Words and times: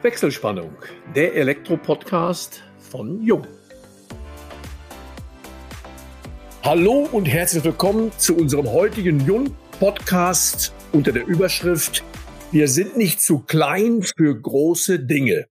Wechselspannung, 0.00 0.70
der 1.16 1.34
Elektro-Podcast 1.34 2.62
von 2.78 3.20
Jung. 3.20 3.44
Hallo 6.62 7.08
und 7.10 7.26
herzlich 7.26 7.64
willkommen 7.64 8.12
zu 8.16 8.36
unserem 8.36 8.70
heutigen 8.70 9.18
Jung-Podcast 9.26 10.72
unter 10.92 11.10
der 11.10 11.26
Überschrift 11.26 12.04
Wir 12.52 12.68
sind 12.68 12.96
nicht 12.96 13.20
zu 13.20 13.40
klein 13.40 14.04
für 14.04 14.40
große 14.40 15.00
Dinge. 15.00 15.48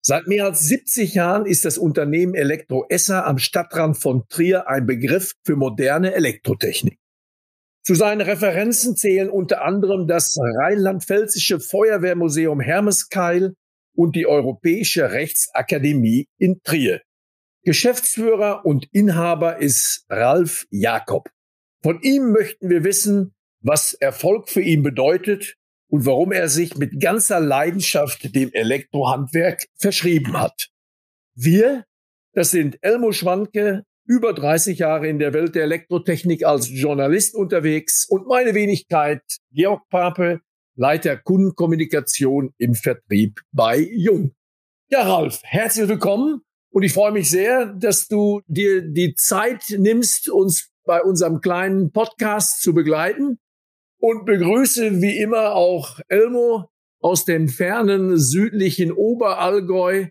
Seit 0.00 0.26
mehr 0.26 0.46
als 0.46 0.60
70 0.60 1.12
Jahren 1.12 1.44
ist 1.44 1.66
das 1.66 1.76
Unternehmen 1.76 2.34
Elektro 2.34 2.86
Esser 2.88 3.26
am 3.26 3.36
Stadtrand 3.36 3.98
von 3.98 4.26
Trier 4.30 4.68
ein 4.68 4.86
Begriff 4.86 5.34
für 5.44 5.56
moderne 5.56 6.14
Elektrotechnik. 6.14 6.98
Zu 7.84 7.94
seinen 7.94 8.22
Referenzen 8.22 8.96
zählen 8.96 9.28
unter 9.28 9.62
anderem 9.62 10.06
das 10.06 10.38
Rheinland-Pfälzische 10.40 11.60
Feuerwehrmuseum 11.60 12.58
Hermeskeil, 12.58 13.54
und 13.96 14.14
die 14.14 14.26
Europäische 14.26 15.10
Rechtsakademie 15.10 16.28
in 16.38 16.60
Trier. 16.62 17.02
Geschäftsführer 17.64 18.64
und 18.64 18.86
Inhaber 18.92 19.58
ist 19.58 20.04
Ralf 20.08 20.66
Jakob. 20.70 21.28
Von 21.82 22.00
ihm 22.02 22.30
möchten 22.30 22.70
wir 22.70 22.84
wissen, 22.84 23.34
was 23.60 23.94
Erfolg 23.94 24.48
für 24.48 24.60
ihn 24.60 24.82
bedeutet 24.82 25.56
und 25.88 26.06
warum 26.06 26.32
er 26.32 26.48
sich 26.48 26.76
mit 26.76 27.00
ganzer 27.00 27.40
Leidenschaft 27.40 28.34
dem 28.34 28.52
Elektrohandwerk 28.52 29.64
verschrieben 29.76 30.40
hat. 30.40 30.68
Wir, 31.34 31.84
das 32.32 32.50
sind 32.50 32.78
Elmo 32.82 33.12
Schwanke, 33.12 33.82
über 34.06 34.32
30 34.32 34.78
Jahre 34.78 35.08
in 35.08 35.18
der 35.18 35.32
Welt 35.32 35.54
der 35.54 35.64
Elektrotechnik 35.64 36.44
als 36.44 36.70
Journalist 36.70 37.34
unterwegs 37.34 38.06
und 38.08 38.26
meine 38.26 38.54
Wenigkeit 38.54 39.22
Georg 39.52 39.88
Pape, 39.90 40.40
Leiter 40.78 41.16
Kundenkommunikation 41.16 42.52
im 42.58 42.74
Vertrieb 42.74 43.40
bei 43.50 43.78
Jung. 43.78 44.34
Ja, 44.90 45.02
Ralf, 45.04 45.40
herzlich 45.42 45.88
willkommen 45.88 46.42
und 46.70 46.82
ich 46.82 46.92
freue 46.92 47.12
mich 47.12 47.30
sehr, 47.30 47.64
dass 47.64 48.08
du 48.08 48.42
dir 48.46 48.82
die 48.82 49.14
Zeit 49.14 49.64
nimmst, 49.70 50.28
uns 50.28 50.70
bei 50.84 51.02
unserem 51.02 51.40
kleinen 51.40 51.92
Podcast 51.92 52.60
zu 52.60 52.74
begleiten 52.74 53.38
und 54.00 54.26
begrüße 54.26 55.00
wie 55.00 55.18
immer 55.18 55.54
auch 55.54 55.98
Elmo 56.08 56.68
aus 57.00 57.24
dem 57.24 57.48
fernen 57.48 58.18
südlichen 58.18 58.92
Oberallgäu 58.92 60.08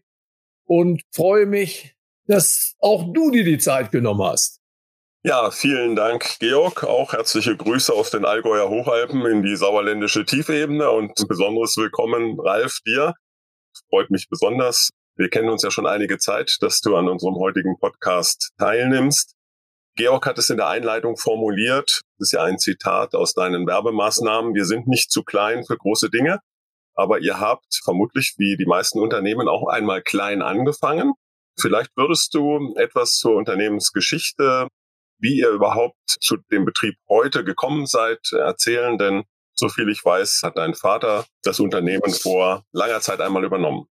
und 0.63 1.03
freue 1.11 1.45
mich, 1.45 1.95
dass 2.25 2.73
auch 2.79 3.13
du 3.13 3.29
dir 3.29 3.43
die 3.43 3.59
Zeit 3.59 3.91
genommen 3.91 4.23
hast. 4.23 4.64
Ja, 5.27 5.49
vielen 5.49 5.95
Dank, 5.95 6.37
Georg. 6.37 6.83
Auch 6.83 7.13
herzliche 7.13 7.57
Grüße 7.57 7.91
aus 7.91 8.11
den 8.11 8.25
Allgäuer 8.25 8.69
Hochalpen 8.69 9.25
in 9.25 9.41
die 9.41 9.55
sauerländische 9.55 10.23
Tiefebene 10.23 10.91
und 10.91 11.19
ein 11.19 11.27
besonderes 11.27 11.77
Willkommen, 11.77 12.39
Ralf, 12.39 12.77
dir. 12.85 13.15
Freut 13.89 14.11
mich 14.11 14.29
besonders. 14.29 14.91
Wir 15.15 15.29
kennen 15.29 15.49
uns 15.49 15.63
ja 15.63 15.71
schon 15.71 15.87
einige 15.87 16.19
Zeit, 16.19 16.57
dass 16.61 16.79
du 16.79 16.95
an 16.95 17.09
unserem 17.09 17.37
heutigen 17.37 17.75
Podcast 17.79 18.51
teilnimmst. 18.59 19.33
Georg 19.95 20.27
hat 20.27 20.37
es 20.37 20.51
in 20.51 20.57
der 20.57 20.67
Einleitung 20.67 21.17
formuliert. 21.17 22.01
Das 22.19 22.27
ist 22.27 22.33
ja 22.33 22.43
ein 22.43 22.59
Zitat 22.59 23.15
aus 23.15 23.33
deinen 23.33 23.65
Werbemaßnahmen. 23.65 24.53
Wir 24.53 24.65
sind 24.65 24.85
nicht 24.85 25.09
zu 25.09 25.23
klein 25.23 25.65
für 25.65 25.75
große 25.75 26.11
Dinge. 26.11 26.37
Aber 26.93 27.17
ihr 27.17 27.39
habt 27.39 27.81
vermutlich 27.83 28.35
wie 28.37 28.57
die 28.57 28.67
meisten 28.67 28.99
Unternehmen 28.99 29.47
auch 29.47 29.69
einmal 29.69 30.03
klein 30.03 30.43
angefangen. 30.43 31.13
Vielleicht 31.59 31.97
würdest 31.97 32.35
du 32.35 32.75
etwas 32.75 33.13
zur 33.13 33.37
Unternehmensgeschichte 33.37 34.67
wie 35.19 35.39
ihr 35.39 35.49
überhaupt 35.49 35.97
zu 36.07 36.37
dem 36.51 36.65
Betrieb 36.65 36.95
heute 37.09 37.43
gekommen 37.43 37.85
seid, 37.85 38.31
erzählen, 38.31 38.97
denn 38.97 39.23
so 39.53 39.69
viel 39.69 39.89
ich 39.89 40.03
weiß, 40.03 40.41
hat 40.43 40.57
dein 40.57 40.73
Vater 40.73 41.25
das 41.43 41.59
Unternehmen 41.59 42.11
vor 42.11 42.65
langer 42.71 42.99
Zeit 43.01 43.21
einmal 43.21 43.45
übernommen. 43.45 43.87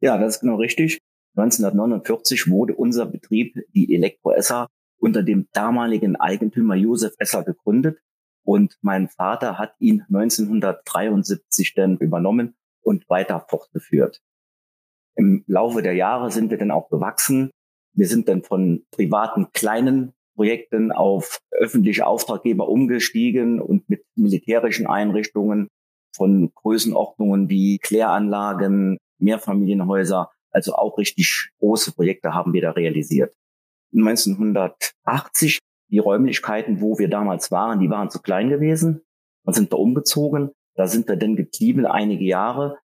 Ja, 0.00 0.18
das 0.18 0.36
ist 0.36 0.40
genau 0.40 0.56
richtig. 0.56 0.98
1949 1.36 2.50
wurde 2.50 2.74
unser 2.74 3.06
Betrieb, 3.06 3.54
die 3.74 3.94
Elektro 3.94 4.32
Esser, 4.32 4.68
unter 4.98 5.22
dem 5.22 5.48
damaligen 5.52 6.16
Eigentümer 6.16 6.74
Josef 6.74 7.14
Esser 7.18 7.44
gegründet. 7.44 7.98
Und 8.42 8.76
mein 8.80 9.08
Vater 9.08 9.58
hat 9.58 9.74
ihn 9.78 10.02
1973 10.08 11.74
dann 11.74 11.98
übernommen 11.98 12.56
und 12.80 13.08
weiter 13.08 13.44
fortgeführt. 13.48 14.20
Im 15.14 15.44
Laufe 15.46 15.82
der 15.82 15.94
Jahre 15.94 16.30
sind 16.30 16.50
wir 16.50 16.58
dann 16.58 16.70
auch 16.70 16.88
gewachsen. 16.88 17.50
Wir 17.94 18.06
sind 18.06 18.28
dann 18.28 18.42
von 18.42 18.84
privaten 18.90 19.52
kleinen 19.52 20.12
Projekten 20.34 20.92
auf 20.92 21.40
öffentliche 21.50 22.06
Auftraggeber 22.06 22.68
umgestiegen 22.68 23.60
und 23.60 23.88
mit 23.88 24.04
militärischen 24.16 24.86
Einrichtungen 24.86 25.68
von 26.16 26.52
Größenordnungen 26.54 27.48
wie 27.50 27.78
Kläranlagen, 27.78 28.98
Mehrfamilienhäuser, 29.18 30.30
also 30.50 30.74
auch 30.74 30.98
richtig 30.98 31.50
große 31.58 31.92
Projekte 31.92 32.34
haben 32.34 32.52
wir 32.52 32.62
da 32.62 32.70
realisiert. 32.72 33.34
1980, 33.94 35.58
die 35.90 35.98
Räumlichkeiten, 35.98 36.80
wo 36.80 36.98
wir 36.98 37.08
damals 37.08 37.50
waren, 37.50 37.80
die 37.80 37.90
waren 37.90 38.10
zu 38.10 38.20
klein 38.20 38.48
gewesen 38.48 39.02
und 39.44 39.54
sind 39.54 39.72
da 39.72 39.76
umgezogen. 39.76 40.50
Da 40.74 40.86
sind 40.86 41.08
wir 41.08 41.16
dann 41.16 41.36
geblieben 41.36 41.86
einige 41.86 42.24
Jahre 42.24 42.78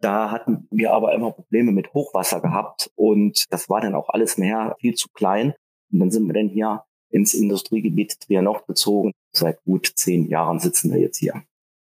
da 0.00 0.30
hatten 0.30 0.68
wir 0.70 0.92
aber 0.92 1.14
immer 1.14 1.32
Probleme 1.32 1.72
mit 1.72 1.92
Hochwasser 1.92 2.40
gehabt 2.40 2.90
und 2.94 3.44
das 3.50 3.68
war 3.68 3.80
dann 3.80 3.94
auch 3.94 4.08
alles 4.10 4.38
mehr 4.38 4.76
viel 4.80 4.94
zu 4.94 5.08
klein. 5.12 5.54
Und 5.92 6.00
dann 6.00 6.10
sind 6.10 6.26
wir 6.26 6.34
dann 6.34 6.48
hier 6.48 6.84
ins 7.10 7.34
Industriegebiet 7.34 8.20
Trier 8.20 8.42
Nord 8.42 8.66
gezogen. 8.66 9.12
Seit 9.32 9.62
gut 9.64 9.92
zehn 9.96 10.28
Jahren 10.28 10.60
sitzen 10.60 10.92
wir 10.92 11.00
jetzt 11.00 11.18
hier. 11.18 11.42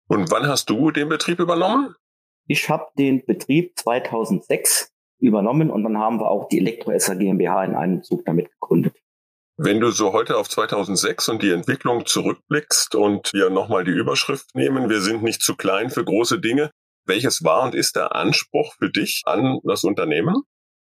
Und 0.08 0.32
wann 0.32 0.48
hast 0.48 0.70
du 0.70 0.92
den 0.92 1.10
Betrieb 1.10 1.40
übernommen? 1.40 1.94
Ich 2.48 2.70
habe 2.70 2.88
den 2.98 3.24
Betrieb 3.26 3.78
2006 3.78 4.92
übernommen 5.20 5.70
und 5.70 5.84
dann 5.84 5.98
haben 5.98 6.20
wir 6.20 6.32
auch 6.32 6.48
die 6.48 6.60
Elektroesser 6.60 7.16
GmbH 7.16 7.64
in 7.66 7.76
einem 7.76 8.04
Zug 8.04 8.26
damit 8.26 8.50
gegründet. 8.52 8.96
Wenn 9.58 9.82
du 9.82 9.92
so 9.92 10.14
heute 10.14 10.38
auf 10.38 10.48
2006 10.48 11.30
und 11.30 11.44
die 11.44 11.52
Entwicklung 11.52 12.06
zurückblickst 12.06 12.96
und 12.96 13.34
wir 13.34 13.50
nochmal 13.50 13.84
die 13.84 13.92
Überschrift 13.92 14.56
nehmen, 14.56 14.90
wir 14.90 15.02
sind 15.02 15.22
nicht 15.22 15.42
zu 15.42 15.56
klein 15.56 15.90
für 15.90 16.06
große 16.06 16.40
Dinge, 16.40 16.72
welches 17.10 17.44
war 17.44 17.64
und 17.64 17.76
ist 17.76 17.98
der 17.98 18.16
Anspruch 18.16 18.74
für 18.80 18.90
dich 18.90 19.24
an 19.26 19.60
das 19.64 19.84
Unternehmen? 19.84 20.44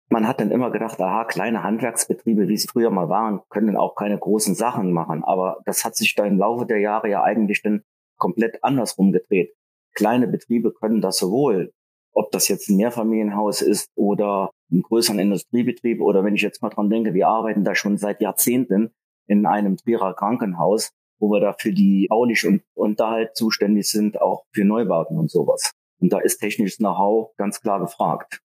Man 0.10 0.28
hat 0.28 0.42
dann 0.42 0.52
immer 0.52 0.72
gedacht, 0.72 1.00
aha, 1.00 1.24
kleine 1.24 1.64
Handwerksbetriebe, 1.64 2.48
wie 2.48 2.58
sie 2.58 2.68
früher 2.68 2.90
mal 2.90 3.10
waren, 3.10 3.42
können 3.50 3.78
auch 3.78 3.96
keine 3.96 4.18
großen 4.18 4.56
Sachen 4.56 4.92
machen. 4.92 5.24
Aber 5.24 5.62
das 5.66 5.86
hat 5.86 5.96
sich 5.96 6.16
da 6.16 6.26
im 6.26 6.40
Laufe 6.40 6.66
der 6.66 6.80
Jahre 6.80 7.10
ja 7.10 7.24
eigentlich 7.24 7.62
dann 7.62 7.84
komplett 8.18 8.64
andersrum 8.64 9.12
gedreht. 9.12 9.54
Kleine 9.94 10.28
Betriebe 10.28 10.74
können 10.74 11.00
das 11.00 11.18
sowohl, 11.18 11.72
ob 12.14 12.32
das 12.32 12.48
jetzt 12.48 12.70
ein 12.70 12.78
Mehrfamilienhaus 12.78 13.62
ist 13.62 13.92
oder 13.96 14.50
ein 14.72 14.82
größeren 14.82 15.20
Industriebetrieb 15.20 16.02
oder 16.02 16.24
wenn 16.24 16.36
ich 16.36 16.42
jetzt 16.42 16.62
mal 16.62 16.70
dran 16.70 16.90
denke, 16.90 17.14
wir 17.14 17.28
arbeiten 17.28 17.64
da 17.64 17.76
schon 17.76 17.98
seit 17.98 18.20
Jahrzehnten 18.20 18.92
in 19.28 19.46
einem 19.46 19.78
Trierer 19.78 20.16
Krankenhaus, 20.16 20.92
wo 21.20 21.30
wir 21.30 21.40
da 21.40 21.54
für 21.54 21.72
die 21.72 22.08
baulich 22.10 22.48
und 22.48 22.64
Unterhalt 22.74 23.36
zuständig 23.36 23.90
sind, 23.90 24.22
auch 24.22 24.46
für 24.54 24.66
Neubauten 24.66 25.18
und 25.18 25.30
sowas. 25.30 25.72
Und 26.00 26.14
da 26.14 26.20
ist 26.20 26.40
technisches 26.40 26.78
Know-how 26.78 27.36
ganz 27.38 27.62
klar 27.62 27.80
gefragt. 27.80 28.42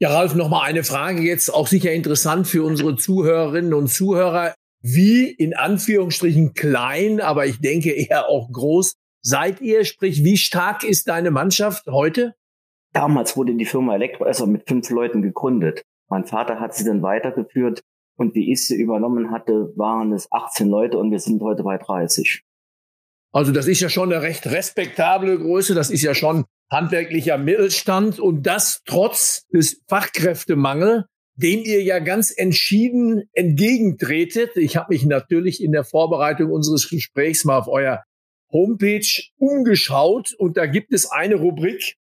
Ja, 0.00 0.10
Ralf, 0.10 0.34
noch 0.34 0.48
mal 0.48 0.62
eine 0.62 0.82
Frage 0.82 1.22
jetzt 1.22 1.52
auch 1.52 1.66
sicher 1.66 1.92
interessant 1.92 2.46
für 2.46 2.64
unsere 2.64 2.96
Zuhörerinnen 2.96 3.74
und 3.74 3.88
Zuhörer. 3.88 4.54
Wie 4.82 5.30
in 5.30 5.54
Anführungsstrichen 5.54 6.54
klein, 6.54 7.20
aber 7.20 7.46
ich 7.46 7.60
denke 7.60 7.92
eher 7.92 8.28
auch 8.28 8.50
groß 8.50 8.94
seid 9.22 9.60
ihr? 9.60 9.84
Sprich, 9.84 10.24
wie 10.24 10.36
stark 10.36 10.84
ist 10.84 11.08
deine 11.08 11.30
Mannschaft 11.30 11.86
heute? 11.86 12.34
Damals 12.92 13.36
wurde 13.36 13.54
die 13.54 13.64
Firma 13.64 13.94
Elektroesser 13.94 14.46
mit 14.46 14.66
fünf 14.66 14.90
Leuten 14.90 15.22
gegründet. 15.22 15.82
Mein 16.08 16.24
Vater 16.24 16.58
hat 16.58 16.74
sie 16.74 16.84
dann 16.84 17.02
weitergeführt 17.02 17.82
und 18.16 18.34
wie 18.34 18.52
ich 18.52 18.66
sie 18.66 18.80
übernommen 18.80 19.30
hatte, 19.30 19.72
waren 19.76 20.12
es 20.12 20.30
18 20.32 20.68
Leute 20.68 20.98
und 20.98 21.10
wir 21.10 21.20
sind 21.20 21.40
heute 21.40 21.62
bei 21.62 21.78
30. 21.78 22.42
Also 23.32 23.52
das 23.52 23.68
ist 23.68 23.80
ja 23.80 23.88
schon 23.88 24.12
eine 24.12 24.22
recht 24.22 24.46
respektable 24.46 25.38
Größe. 25.38 25.74
Das 25.74 25.90
ist 25.90 26.02
ja 26.02 26.14
schon 26.14 26.46
handwerklicher 26.70 27.38
Mittelstand 27.38 28.20
und 28.20 28.44
das 28.46 28.82
trotz 28.84 29.46
des 29.48 29.82
Fachkräftemangel, 29.88 31.06
dem 31.34 31.60
ihr 31.60 31.82
ja 31.82 31.98
ganz 31.98 32.32
entschieden 32.36 33.24
entgegentretet. 33.32 34.56
Ich 34.56 34.76
habe 34.76 34.94
mich 34.94 35.04
natürlich 35.04 35.62
in 35.62 35.72
der 35.72 35.84
Vorbereitung 35.84 36.50
unseres 36.50 36.88
Gesprächs 36.88 37.44
mal 37.44 37.58
auf 37.58 37.68
euer 37.68 38.04
Homepage 38.52 39.06
umgeschaut 39.38 40.34
und 40.38 40.56
da 40.56 40.66
gibt 40.66 40.92
es 40.92 41.10
eine 41.10 41.36
Rubrik 41.36 41.96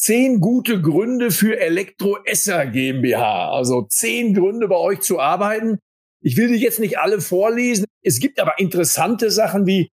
Zehn 0.00 0.38
gute 0.38 0.80
Gründe 0.80 1.32
für 1.32 1.58
Elektroesser 1.58 2.66
GmbH. 2.66 3.50
Also 3.50 3.82
zehn 3.82 4.32
Gründe 4.32 4.68
bei 4.68 4.76
euch 4.76 5.00
zu 5.00 5.18
arbeiten. 5.18 5.80
Ich 6.22 6.36
will 6.36 6.46
die 6.46 6.54
jetzt 6.54 6.78
nicht 6.78 7.00
alle 7.00 7.20
vorlesen. 7.20 7.84
Es 8.04 8.20
gibt 8.20 8.38
aber 8.38 8.60
interessante 8.60 9.32
Sachen 9.32 9.66
wie 9.66 9.88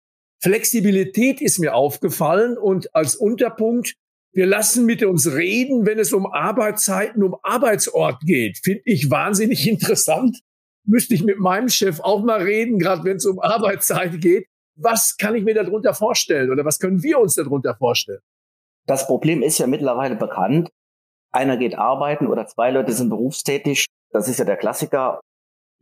Flexibilität 0.43 1.41
ist 1.41 1.61
mir 1.61 1.77
aufgefallen 1.77 2.59
und 2.59 2.93
als 2.97 3.15
Unterpunkt 3.15 3.95
wir 4.35 4.47
lassen 4.47 4.87
mit 4.87 5.03
uns 5.05 5.31
reden, 5.35 5.85
wenn 5.87 5.99
es 5.99 6.13
um 6.13 6.27
Arbeitszeiten, 6.27 7.23
um 7.23 7.37
Arbeitsort 7.43 8.21
geht. 8.21 8.59
Finde 8.63 8.83
ich 8.85 9.11
wahnsinnig 9.11 9.69
interessant. 9.69 10.41
Müsste 10.85 11.15
ich 11.15 11.23
mit 11.23 11.39
meinem 11.39 11.69
Chef 11.69 12.01
auch 12.01 12.23
mal 12.23 12.43
reden, 12.43 12.79
gerade 12.79 13.05
wenn 13.05 13.17
es 13.17 13.27
um 13.27 13.39
Arbeitszeit 13.39 14.21
geht. 14.21 14.47
Was 14.75 15.17
kann 15.17 15.35
ich 15.35 15.45
mir 15.45 15.55
darunter 15.55 15.95
vorstellen 15.95 16.51
oder 16.51 16.65
was 16.65 16.79
können 16.79 17.03
wir 17.03 17.19
uns 17.21 17.35
darunter 17.35 17.77
vorstellen? 17.77 18.21
Das 18.87 19.07
Problem 19.07 19.43
ist 19.43 19.59
ja 19.59 19.67
mittlerweile 19.67 20.17
bekannt. 20.17 20.71
Einer 21.31 21.57
geht 21.57 21.77
arbeiten 21.77 22.27
oder 22.27 22.47
zwei 22.47 22.71
Leute 22.71 22.93
sind 22.93 23.11
berufstätig. 23.11 23.87
Das 24.11 24.29
ist 24.29 24.39
ja 24.39 24.45
der 24.45 24.57
Klassiker. 24.57 25.21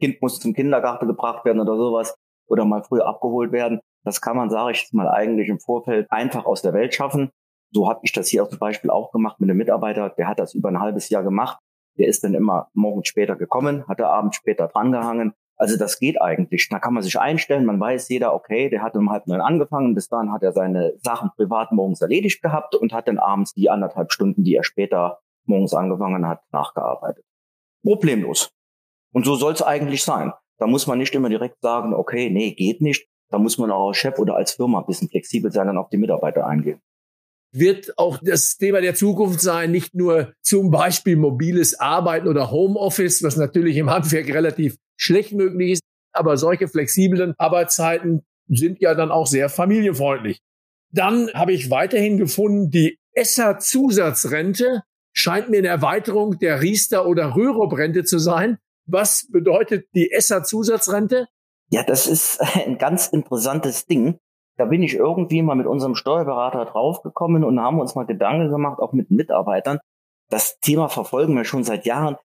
Kind 0.00 0.20
muss 0.20 0.40
zum 0.40 0.54
Kindergarten 0.54 1.06
gebracht 1.06 1.44
werden 1.44 1.60
oder 1.60 1.76
sowas 1.76 2.14
oder 2.46 2.64
mal 2.64 2.82
früher 2.82 3.06
abgeholt 3.06 3.52
werden. 3.52 3.80
Das 4.04 4.20
kann 4.20 4.36
man, 4.36 4.50
sage 4.50 4.72
ich 4.72 4.82
jetzt 4.82 4.94
mal, 4.94 5.08
eigentlich 5.08 5.48
im 5.48 5.60
Vorfeld 5.60 6.10
einfach 6.10 6.46
aus 6.46 6.62
der 6.62 6.72
Welt 6.72 6.94
schaffen. 6.94 7.30
So 7.72 7.88
habe 7.88 8.00
ich 8.02 8.12
das 8.12 8.28
hier 8.28 8.48
zum 8.48 8.58
Beispiel 8.58 8.90
auch 8.90 9.12
gemacht 9.12 9.40
mit 9.40 9.48
einem 9.48 9.58
Mitarbeiter, 9.58 10.10
der 10.10 10.26
hat 10.26 10.38
das 10.38 10.54
über 10.54 10.70
ein 10.70 10.80
halbes 10.80 11.08
Jahr 11.08 11.22
gemacht. 11.22 11.58
Der 11.98 12.08
ist 12.08 12.24
dann 12.24 12.34
immer 12.34 12.68
morgens 12.72 13.08
später 13.08 13.36
gekommen, 13.36 13.86
hat 13.86 13.98
der 13.98 14.08
abends 14.08 14.36
später 14.36 14.68
drangehangen. 14.68 15.32
Also 15.56 15.76
das 15.76 15.98
geht 15.98 16.20
eigentlich. 16.20 16.68
Da 16.70 16.78
kann 16.78 16.94
man 16.94 17.02
sich 17.02 17.20
einstellen. 17.20 17.66
Man 17.66 17.78
weiß 17.78 18.08
jeder, 18.08 18.34
okay, 18.34 18.70
der 18.70 18.82
hat 18.82 18.96
um 18.96 19.10
halb 19.10 19.26
neun 19.26 19.42
angefangen. 19.42 19.94
Bis 19.94 20.08
dann 20.08 20.32
hat 20.32 20.42
er 20.42 20.52
seine 20.52 20.94
Sachen 21.02 21.30
privat 21.36 21.70
morgens 21.72 22.00
erledigt 22.00 22.40
gehabt 22.40 22.74
und 22.74 22.94
hat 22.94 23.08
dann 23.08 23.18
abends 23.18 23.52
die 23.52 23.68
anderthalb 23.68 24.10
Stunden, 24.10 24.42
die 24.42 24.54
er 24.54 24.64
später 24.64 25.18
morgens 25.44 25.74
angefangen 25.74 26.26
hat, 26.26 26.40
nachgearbeitet. 26.50 27.24
Problemlos. 27.82 28.50
Und 29.12 29.26
so 29.26 29.34
soll 29.34 29.52
es 29.52 29.62
eigentlich 29.62 30.02
sein. 30.02 30.32
Da 30.58 30.66
muss 30.66 30.86
man 30.86 30.98
nicht 30.98 31.14
immer 31.14 31.28
direkt 31.28 31.60
sagen, 31.60 31.92
okay, 31.92 32.30
nee, 32.30 32.52
geht 32.52 32.80
nicht. 32.80 33.06
Da 33.28 33.38
muss 33.38 33.58
man 33.58 33.70
auch 33.70 33.88
als 33.88 33.98
Chef 33.98 34.18
oder 34.18 34.36
als 34.36 34.52
Firma 34.52 34.80
ein 34.80 34.86
bisschen 34.86 35.08
flexibel 35.08 35.52
sein 35.52 35.68
und 35.68 35.76
auf 35.76 35.90
die 35.90 35.98
Mitarbeiter 35.98 36.46
eingehen 36.46 36.80
wird 37.52 37.98
auch 37.98 38.18
das 38.22 38.56
Thema 38.56 38.80
der 38.80 38.94
Zukunft 38.94 39.40
sein, 39.40 39.70
nicht 39.70 39.94
nur 39.94 40.32
zum 40.42 40.70
Beispiel 40.70 41.16
mobiles 41.16 41.78
Arbeiten 41.78 42.28
oder 42.28 42.50
Homeoffice, 42.50 43.22
was 43.22 43.36
natürlich 43.36 43.76
im 43.76 43.90
Handwerk 43.90 44.28
relativ 44.28 44.76
schlecht 44.96 45.32
möglich 45.32 45.72
ist, 45.72 45.82
aber 46.12 46.36
solche 46.36 46.68
flexiblen 46.68 47.34
Arbeitszeiten 47.38 48.22
sind 48.48 48.80
ja 48.80 48.94
dann 48.94 49.10
auch 49.10 49.26
sehr 49.26 49.48
familienfreundlich. 49.48 50.40
Dann 50.92 51.30
habe 51.34 51.52
ich 51.52 51.70
weiterhin 51.70 52.18
gefunden, 52.18 52.70
die 52.70 52.98
ESSA-Zusatzrente 53.14 54.82
scheint 55.12 55.50
mir 55.50 55.58
eine 55.58 55.68
Erweiterung 55.68 56.38
der 56.38 56.60
Riester- 56.60 57.06
oder 57.06 57.34
Rürup-Rente 57.36 58.04
zu 58.04 58.18
sein. 58.18 58.58
Was 58.86 59.28
bedeutet 59.30 59.86
die 59.94 60.10
ESSA-Zusatzrente? 60.10 61.26
Ja, 61.70 61.84
das 61.84 62.06
ist 62.06 62.40
ein 62.54 62.78
ganz 62.78 63.08
interessantes 63.08 63.86
Ding. 63.86 64.18
Da 64.60 64.66
bin 64.66 64.82
ich 64.82 64.92
irgendwie 64.92 65.40
mal 65.40 65.54
mit 65.54 65.66
unserem 65.66 65.94
Steuerberater 65.94 66.66
draufgekommen 66.66 67.44
und 67.44 67.58
haben 67.58 67.80
uns 67.80 67.94
mal 67.94 68.04
Gedanken 68.04 68.50
gemacht, 68.50 68.78
auch 68.78 68.92
mit 68.92 69.10
Mitarbeitern. 69.10 69.78
Das 70.28 70.60
Thema 70.60 70.90
verfolgen 70.90 71.34
wir 71.34 71.46
schon 71.46 71.64
seit 71.64 71.86
Jahren. 71.86 72.16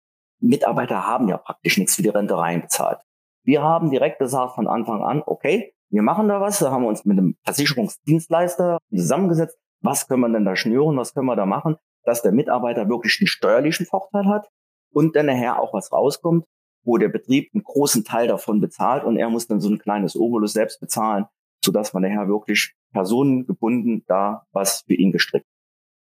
Mitarbeiter 0.41 1.07
haben 1.07 1.29
ja 1.29 1.37
praktisch 1.37 1.77
nichts 1.77 1.95
für 1.95 2.01
die 2.01 2.09
Rente 2.09 2.37
reinbezahlt. 2.37 2.99
Wir 3.45 3.63
haben 3.63 3.89
direkt 3.89 4.19
gesagt 4.19 4.55
von 4.55 4.67
Anfang 4.67 5.01
an, 5.01 5.23
okay, 5.25 5.73
wir 5.89 6.01
machen 6.01 6.27
da 6.27 6.41
was. 6.41 6.59
Da 6.59 6.71
haben 6.71 6.83
wir 6.83 6.89
uns 6.89 7.05
mit 7.05 7.17
einem 7.17 7.37
Versicherungsdienstleister 7.45 8.79
zusammengesetzt. 8.89 9.57
Was 9.79 10.09
können 10.09 10.19
wir 10.19 10.29
denn 10.29 10.43
da 10.43 10.57
schnüren? 10.57 10.97
Was 10.97 11.13
können 11.13 11.27
wir 11.27 11.37
da 11.37 11.45
machen? 11.45 11.77
Dass 12.03 12.21
der 12.21 12.33
Mitarbeiter 12.33 12.89
wirklich 12.89 13.17
einen 13.21 13.27
steuerlichen 13.27 13.85
Vorteil 13.85 14.25
hat 14.25 14.49
und 14.91 15.15
dann 15.15 15.27
nachher 15.27 15.61
auch 15.61 15.73
was 15.73 15.89
rauskommt, 15.93 16.43
wo 16.83 16.97
der 16.97 17.07
Betrieb 17.07 17.51
einen 17.53 17.63
großen 17.63 18.03
Teil 18.03 18.27
davon 18.27 18.59
bezahlt 18.59 19.05
und 19.05 19.15
er 19.15 19.29
muss 19.29 19.47
dann 19.47 19.61
so 19.61 19.69
ein 19.69 19.79
kleines 19.79 20.17
Obolus 20.17 20.51
selbst 20.51 20.81
bezahlen 20.81 21.27
sodass 21.65 21.93
man 21.93 22.03
nachher 22.03 22.27
wirklich 22.27 22.73
personengebunden 22.93 24.03
da 24.07 24.45
was 24.51 24.83
für 24.87 24.93
ihn 24.93 25.11
gestrickt. 25.11 25.45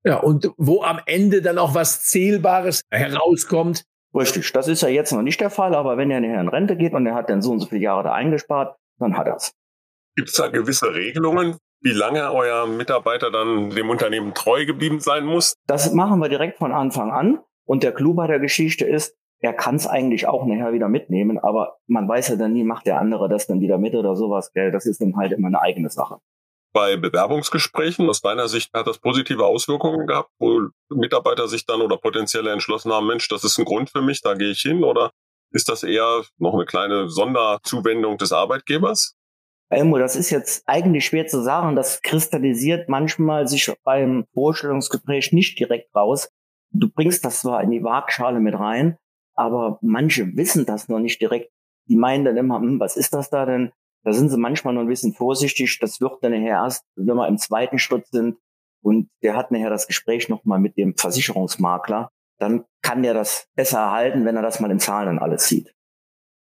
Ja, 0.04 0.18
und 0.18 0.52
wo 0.58 0.84
am 0.84 1.00
Ende 1.06 1.42
dann 1.42 1.58
auch 1.58 1.74
was 1.74 2.04
Zählbares 2.04 2.82
herauskommt. 2.92 3.86
Richtig, 4.14 4.52
das 4.54 4.68
ist 4.68 4.82
ja 4.82 4.88
jetzt 4.88 5.12
noch 5.12 5.24
nicht 5.24 5.42
der 5.42 5.50
Fall, 5.50 5.74
aber 5.74 5.98
wenn 5.98 6.12
er 6.12 6.22
nachher 6.22 6.42
in 6.42 6.48
Rente 6.48 6.78
geht 6.78 6.94
und 6.94 7.06
er 7.06 7.16
hat 7.16 7.30
dann 7.30 7.42
so 7.42 7.52
und 7.52 7.60
so 7.60 7.68
viele 7.68 7.82
Jahre 7.82 8.04
da 8.04 8.14
eingespart, 8.14 8.78
dann 9.00 9.18
hat 9.18 9.28
er 9.28 9.36
es. 9.36 9.52
Gibt 10.16 10.30
es 10.30 10.36
da 10.36 10.48
gewisse 10.48 10.94
Regelungen, 10.94 11.58
wie 11.82 11.92
lange 11.92 12.32
euer 12.32 12.68
Mitarbeiter 12.68 13.32
dann 13.32 13.72
dem 13.72 13.90
Unternehmen 13.90 14.34
treu 14.34 14.66
geblieben 14.66 15.00
sein 15.00 15.26
muss? 15.26 15.56
Das 15.68 15.92
machen 15.94 16.20
wir 16.20 16.30
direkt 16.30 16.60
von 16.60 16.72
Anfang 16.72 17.12
an. 17.12 17.40
Und 17.66 17.84
der 17.84 17.92
Clou 17.92 18.14
bei 18.14 18.28
der 18.28 18.40
Geschichte 18.40 18.86
ist, 18.86 19.16
er 19.40 19.54
kann 19.54 19.76
es 19.76 19.88
eigentlich 19.88 20.28
auch 20.28 20.46
nachher 20.46 20.74
wieder 20.74 20.90
mitnehmen, 20.90 21.38
aber 21.38 21.78
man 21.88 22.08
weiß 22.08 22.30
ja 22.30 22.36
dann 22.36 22.54
nie, 22.54 22.64
macht 22.64 22.88
der 22.88 23.00
andere 23.00 23.30
das 23.30 23.48
dann 23.48 23.60
wieder 23.60 23.78
mit 23.78 23.96
oder 23.96 24.16
sowas, 24.16 24.52
gell? 24.54 24.72
Das 24.72 24.86
ist 24.86 25.02
dann 25.02 25.16
halt 25.16 25.34
immer 25.34 25.48
eine 25.48 25.62
eigene 25.62 25.90
Sache. 25.90 26.18
Bei 26.74 26.98
Bewerbungsgesprächen, 26.98 28.10
aus 28.10 28.22
deiner 28.22 28.48
Sicht, 28.48 28.74
hat 28.74 28.88
das 28.88 29.00
positive 29.00 29.46
Auswirkungen 29.46 30.08
gehabt, 30.08 30.30
wo 30.40 30.68
Mitarbeiter 30.90 31.48
sich 31.48 31.66
dann 31.66 31.82
oder 31.82 31.98
potenzielle 31.98 32.52
entschlossen 32.52 32.92
haben, 32.92 33.08
Mensch, 33.08 33.28
das 33.30 33.44
ist 33.44 33.58
ein 33.58 33.66
Grund 33.66 33.90
für 33.90 34.02
mich, 34.02 34.22
da 34.22 34.34
gehe 34.34 34.52
ich 34.52 34.62
hin, 34.62 34.84
oder 34.84 35.12
ist 35.52 35.70
das 35.70 35.84
eher 35.84 36.24
noch 36.38 36.54
eine 36.54 36.66
kleine 36.66 37.08
Sonderzuwendung 37.10 38.18
des 38.18 38.34
Arbeitgebers? 38.34 39.16
Elmo, 39.70 39.98
das 39.98 40.16
ist 40.16 40.30
jetzt 40.30 40.64
eigentlich 40.68 41.06
schwer 41.06 41.28
zu 41.28 41.42
sagen. 41.42 41.76
Das 41.76 42.02
kristallisiert 42.02 42.88
manchmal 42.88 43.48
sich 43.48 43.72
beim 43.84 44.26
Vorstellungsgespräch 44.34 45.32
nicht 45.32 45.58
direkt 45.60 45.96
raus. 45.96 46.30
Du 46.72 46.90
bringst 46.90 47.26
das 47.26 47.42
zwar 47.42 47.64
in 47.64 47.72
die 47.72 47.84
Waagschale 47.84 48.40
mit 48.40 48.54
rein, 48.54 48.98
aber 49.36 49.80
manche 49.82 50.36
wissen 50.36 50.66
das 50.66 50.88
noch 50.88 51.00
nicht 51.00 51.22
direkt. 51.22 51.52
Die 51.88 51.96
meinen 51.96 52.26
dann 52.26 52.38
immer, 52.38 52.60
hm, 52.60 52.80
was 52.80 52.98
ist 52.98 53.14
das 53.14 53.30
da 53.30 53.46
denn? 53.46 53.72
Da 54.04 54.14
sind 54.14 54.30
sie 54.30 54.38
manchmal 54.38 54.74
noch 54.74 54.82
ein 54.82 54.88
bisschen 54.88 55.14
vorsichtig. 55.14 55.80
Das 55.80 56.00
wird 56.00 56.24
dann 56.24 56.32
nachher 56.32 56.64
erst, 56.64 56.86
wenn 56.96 57.16
wir 57.16 57.28
im 57.28 57.38
zweiten 57.38 57.80
Schritt 57.80 58.08
sind 58.12 58.38
und 58.82 59.10
der 59.24 59.36
hat 59.36 59.52
nachher 59.52 59.70
das 59.70 59.88
Gespräch 59.88 60.30
nochmal 60.30 60.60
mit 60.60 60.78
dem 60.78 60.96
Versicherungsmakler, 60.96 62.10
dann 62.38 62.66
kann 62.82 63.02
der 63.02 63.14
das 63.14 63.48
besser 63.56 63.80
erhalten, 63.80 64.26
wenn 64.26 64.36
er 64.36 64.44
das 64.44 64.60
mal 64.60 64.70
in 64.70 64.80
Zahlen 64.80 65.08
dann 65.08 65.20
alles 65.20 65.48
sieht. 65.48 65.74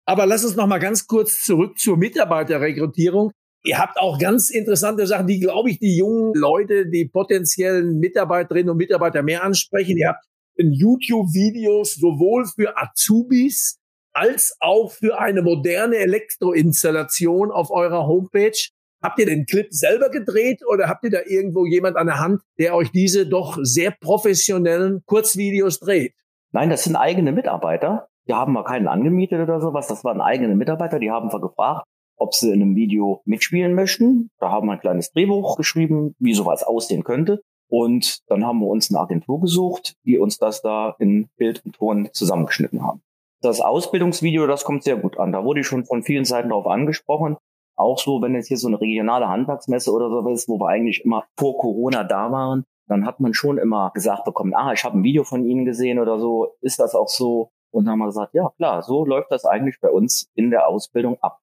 Aber 0.06 0.26
lass 0.26 0.44
uns 0.44 0.56
noch 0.56 0.66
mal 0.66 0.78
ganz 0.78 1.06
kurz 1.06 1.44
zurück 1.44 1.78
zur 1.78 1.96
Mitarbeiterrekrutierung. 1.96 3.32
Ihr 3.64 3.78
habt 3.78 3.98
auch 4.00 4.18
ganz 4.18 4.50
interessante 4.50 5.06
Sachen, 5.06 5.26
die, 5.26 5.38
glaube 5.38 5.70
ich, 5.70 5.78
die 5.78 5.96
jungen 5.96 6.32
Leute, 6.34 6.86
die 6.88 7.04
potenziellen 7.04 7.98
Mitarbeiterinnen 7.98 8.70
und 8.70 8.76
Mitarbeiter 8.78 9.22
mehr 9.22 9.44
ansprechen. 9.44 9.96
Ihr 9.96 10.08
habt 10.08 10.24
in 10.56 10.72
YouTube-Videos 10.72 11.94
sowohl 11.94 12.46
für 12.46 12.76
Azubis 12.76 13.78
als 14.12 14.56
auch 14.60 14.92
für 14.92 15.18
eine 15.18 15.42
moderne 15.42 15.96
Elektroinstallation 15.96 17.50
auf 17.50 17.70
eurer 17.70 18.06
Homepage. 18.06 18.68
Habt 19.02 19.18
ihr 19.18 19.26
den 19.26 19.46
Clip 19.46 19.66
selber 19.70 20.10
gedreht 20.10 20.60
oder 20.66 20.88
habt 20.88 21.04
ihr 21.04 21.10
da 21.10 21.20
irgendwo 21.26 21.66
jemand 21.66 21.96
an 21.96 22.06
der 22.06 22.20
Hand, 22.20 22.42
der 22.58 22.74
euch 22.74 22.92
diese 22.92 23.26
doch 23.26 23.58
sehr 23.62 23.90
professionellen 23.90 25.02
Kurzvideos 25.06 25.80
dreht? 25.80 26.14
Nein, 26.52 26.70
das 26.70 26.84
sind 26.84 26.96
eigene 26.96 27.32
Mitarbeiter. 27.32 28.08
Die 28.28 28.34
haben 28.34 28.52
wir 28.52 28.64
keinen 28.64 28.86
angemietet 28.86 29.40
oder 29.40 29.60
sowas. 29.60 29.88
Das 29.88 30.04
waren 30.04 30.20
eigene 30.20 30.54
Mitarbeiter. 30.54 31.00
Die 31.00 31.10
haben 31.10 31.32
wir 31.32 31.40
gefragt, 31.40 31.84
ob 32.16 32.34
sie 32.34 32.50
in 32.52 32.62
einem 32.62 32.76
Video 32.76 33.22
mitspielen 33.24 33.74
möchten. 33.74 34.30
Da 34.38 34.50
haben 34.50 34.68
wir 34.68 34.74
ein 34.74 34.80
kleines 34.80 35.10
Drehbuch 35.10 35.56
geschrieben, 35.56 36.14
wie 36.20 36.34
sowas 36.34 36.62
aussehen 36.62 37.02
könnte. 37.02 37.42
Und 37.72 38.20
dann 38.28 38.44
haben 38.44 38.58
wir 38.58 38.66
uns 38.66 38.90
eine 38.90 39.00
Agentur 39.00 39.40
gesucht, 39.40 39.94
die 40.04 40.18
uns 40.18 40.36
das 40.36 40.60
da 40.60 40.94
in 40.98 41.30
Bild 41.38 41.64
und 41.64 41.74
Ton 41.74 42.10
zusammengeschnitten 42.12 42.82
haben. 42.82 43.00
Das 43.40 43.62
Ausbildungsvideo, 43.62 44.46
das 44.46 44.64
kommt 44.64 44.84
sehr 44.84 44.96
gut 44.96 45.18
an. 45.18 45.32
Da 45.32 45.42
wurde 45.42 45.60
ich 45.60 45.66
schon 45.66 45.86
von 45.86 46.02
vielen 46.02 46.26
Seiten 46.26 46.50
darauf 46.50 46.66
angesprochen. 46.66 47.38
Auch 47.74 47.98
so, 47.98 48.20
wenn 48.20 48.34
jetzt 48.34 48.48
hier 48.48 48.58
so 48.58 48.68
eine 48.68 48.78
regionale 48.78 49.30
Handwerksmesse 49.30 49.90
oder 49.90 50.10
so 50.10 50.28
ist, 50.28 50.50
wo 50.50 50.60
wir 50.60 50.68
eigentlich 50.68 51.02
immer 51.02 51.24
vor 51.38 51.56
Corona 51.56 52.04
da 52.04 52.30
waren, 52.30 52.64
dann 52.88 53.06
hat 53.06 53.20
man 53.20 53.32
schon 53.32 53.56
immer 53.56 53.90
gesagt 53.94 54.26
bekommen, 54.26 54.52
ah, 54.52 54.74
ich 54.74 54.84
habe 54.84 54.98
ein 54.98 55.02
Video 55.02 55.24
von 55.24 55.46
Ihnen 55.46 55.64
gesehen 55.64 55.98
oder 55.98 56.20
so. 56.20 56.54
Ist 56.60 56.78
das 56.78 56.94
auch 56.94 57.08
so? 57.08 57.52
Und 57.70 57.86
dann 57.86 57.92
haben 57.92 58.00
wir 58.00 58.06
gesagt, 58.08 58.34
ja 58.34 58.50
klar, 58.58 58.82
so 58.82 59.06
läuft 59.06 59.30
das 59.30 59.46
eigentlich 59.46 59.80
bei 59.80 59.88
uns 59.88 60.28
in 60.34 60.50
der 60.50 60.68
Ausbildung 60.68 61.16
ab. 61.22 61.38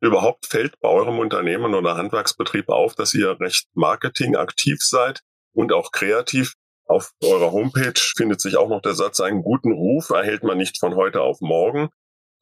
Überhaupt 0.00 0.46
fällt 0.46 0.80
bei 0.80 0.88
eurem 0.88 1.18
Unternehmen 1.18 1.74
oder 1.74 1.98
Handwerksbetrieb 1.98 2.70
auf, 2.70 2.94
dass 2.94 3.12
ihr 3.12 3.38
recht 3.38 3.68
marketingaktiv 3.74 4.78
seid 4.80 5.22
und 5.56 5.72
auch 5.72 5.90
kreativ. 5.90 6.54
Auf 6.86 7.10
eurer 7.24 7.50
Homepage 7.50 7.98
findet 8.16 8.40
sich 8.40 8.56
auch 8.56 8.68
noch 8.68 8.80
der 8.80 8.94
Satz, 8.94 9.20
einen 9.20 9.42
guten 9.42 9.72
Ruf 9.72 10.10
erhält 10.10 10.44
man 10.44 10.58
nicht 10.58 10.78
von 10.78 10.94
heute 10.94 11.22
auf 11.22 11.40
morgen. 11.40 11.88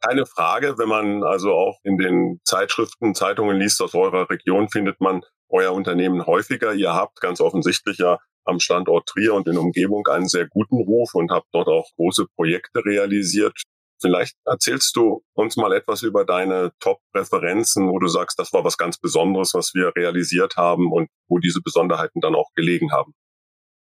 Keine 0.02 0.26
Frage, 0.26 0.76
wenn 0.76 0.88
man 0.88 1.22
also 1.22 1.54
auch 1.54 1.78
in 1.82 1.96
den 1.96 2.40
Zeitschriften, 2.44 3.14
Zeitungen 3.14 3.58
liest 3.58 3.80
aus 3.80 3.94
eurer 3.94 4.28
Region, 4.28 4.68
findet 4.68 5.00
man 5.00 5.22
euer 5.48 5.72
Unternehmen 5.72 6.26
häufiger. 6.26 6.74
Ihr 6.74 6.92
habt 6.92 7.20
ganz 7.20 7.40
offensichtlich 7.40 7.98
ja 7.98 8.18
am 8.44 8.60
Standort 8.60 9.06
Trier 9.06 9.32
und 9.32 9.48
in 9.48 9.56
Umgebung 9.56 10.06
einen 10.08 10.28
sehr 10.28 10.46
guten 10.46 10.76
Ruf 10.76 11.14
und 11.14 11.30
habt 11.30 11.48
dort 11.52 11.68
auch 11.68 11.88
große 11.96 12.26
Projekte 12.36 12.84
realisiert. 12.84 13.62
Vielleicht 14.04 14.36
erzählst 14.44 14.94
du 14.96 15.22
uns 15.32 15.56
mal 15.56 15.72
etwas 15.72 16.02
über 16.02 16.26
deine 16.26 16.72
Top-Referenzen, 16.78 17.88
wo 17.88 17.98
du 17.98 18.06
sagst, 18.06 18.38
das 18.38 18.52
war 18.52 18.62
was 18.62 18.76
ganz 18.76 18.98
Besonderes, 18.98 19.54
was 19.54 19.72
wir 19.72 19.96
realisiert 19.96 20.58
haben 20.58 20.92
und 20.92 21.08
wo 21.26 21.38
diese 21.38 21.62
Besonderheiten 21.64 22.20
dann 22.20 22.34
auch 22.34 22.52
gelegen 22.54 22.92
haben. 22.92 23.14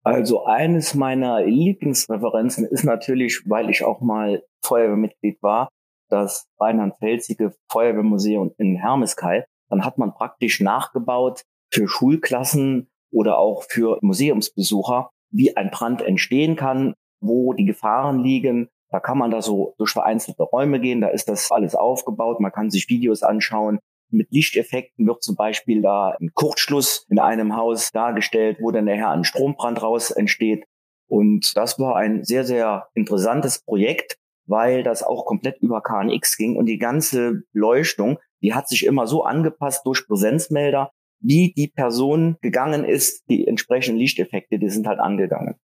Also 0.03 0.47
eines 0.47 0.95
meiner 0.95 1.45
Lieblingsreferenzen 1.45 2.65
ist 2.65 2.85
natürlich, 2.85 3.43
weil 3.45 3.69
ich 3.69 3.85
auch 3.85 4.01
mal 4.01 4.43
Feuerwehrmitglied 4.65 5.43
war, 5.43 5.69
das 6.09 6.47
Rheinland-Pfälzige 6.59 7.55
Feuerwehrmuseum 7.71 8.55
in 8.57 8.77
Hermeskeil. 8.77 9.45
Dann 9.69 9.85
hat 9.85 9.99
man 9.99 10.15
praktisch 10.15 10.61
nachgebaut 10.61 11.43
für 11.71 11.89
Schulklassen 11.89 12.89
oder 13.13 13.37
auch 13.37 13.65
für 13.69 13.99
Museumsbesucher, 14.01 15.11
wie 15.31 15.55
ein 15.59 15.71
Brand 15.71 16.01
entstehen 16.01 16.57
kann, 16.57 16.95
wo 17.21 17.53
die 17.53 17.67
Gefahren 17.67 18.21
liegen, 18.21 18.71
da 18.91 19.01
kann 19.01 19.19
man 19.19 19.31
da 19.31 19.43
so 19.43 19.75
durch 19.79 19.91
vereinzelte 19.91 20.43
Räume 20.43 20.81
gehen, 20.81 21.01
da 21.01 21.09
ist 21.09 21.29
das 21.29 21.51
alles 21.51 21.75
aufgebaut, 21.75 22.41
man 22.41 22.53
kann 22.53 22.71
sich 22.71 22.89
Videos 22.89 23.23
anschauen 23.23 23.81
Mit 24.11 24.31
Lichteffekten 24.31 25.07
wird 25.07 25.23
zum 25.23 25.35
Beispiel 25.35 25.83
da 25.83 26.17
ein 26.21 26.31
Kurzschluss 26.35 27.07
in 27.11 27.19
einem 27.19 27.57
Haus 27.57 27.91
dargestellt, 27.91 28.59
wo 28.61 28.71
dann 28.71 28.85
nachher 28.85 29.11
ein 29.11 29.25
Strombrand 29.25 29.83
raus 29.83 30.11
entsteht. 30.11 30.65
Und 31.09 31.57
das 31.57 31.79
war 31.79 31.97
ein 31.97 32.25
sehr, 32.25 32.45
sehr 32.45 32.89
interessantes 32.95 33.63
Projekt, 33.65 34.17
weil 34.47 34.83
das 34.83 35.03
auch 35.03 35.25
komplett 35.25 35.59
über 35.61 35.83
KNX 35.83 36.37
ging 36.37 36.57
und 36.57 36.67
die 36.67 36.79
ganze 36.79 37.43
Leuchtung, 37.53 38.19
die 38.43 38.55
hat 38.55 38.69
sich 38.69 38.85
immer 38.85 39.07
so 39.07 39.25
angepasst 39.25 39.85
durch 39.85 40.07
Präsenzmelder, 40.07 40.91
wie 41.21 41.53
die 41.57 41.69
Person 41.69 42.37
gegangen 42.41 42.85
ist, 42.85 43.25
die 43.29 43.47
entsprechenden 43.47 43.99
Lichteffekte, 43.99 44.59
die 44.59 44.69
sind 44.69 44.87
halt 44.87 45.01
angegangen. 45.01 45.57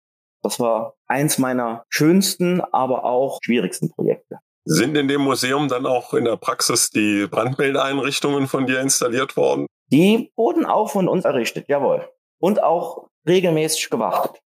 Das 0.43 0.59
war 0.59 0.95
eins 1.07 1.39
meiner 1.39 1.85
schönsten, 1.89 2.61
aber 2.61 3.05
auch 3.05 3.39
schwierigsten 3.43 3.91
Projekte. 3.91 4.39
Sind 4.65 4.97
in 4.97 5.09
dem 5.09 5.23
Museum 5.23 5.69
dann 5.69 5.87
auch 5.87 6.15
in 6.15 6.25
der 6.25 6.37
Praxis 6.37 6.91
die 6.91 7.27
Brandmeldeeinrichtungen 7.27 8.47
von 8.47 8.67
dir 8.67 8.81
installiert 8.81 9.37
worden? 9.37 9.67
Die 9.89 10.33
wurden 10.37 10.67
auch 10.67 10.91
von 10.91 11.09
uns 11.09 11.25
errichtet, 11.25 11.67
jawohl. 11.69 12.09
Und 12.39 12.63
auch 12.63 13.09
regelmäßig 13.27 13.91
gewartet. 13.91 14.41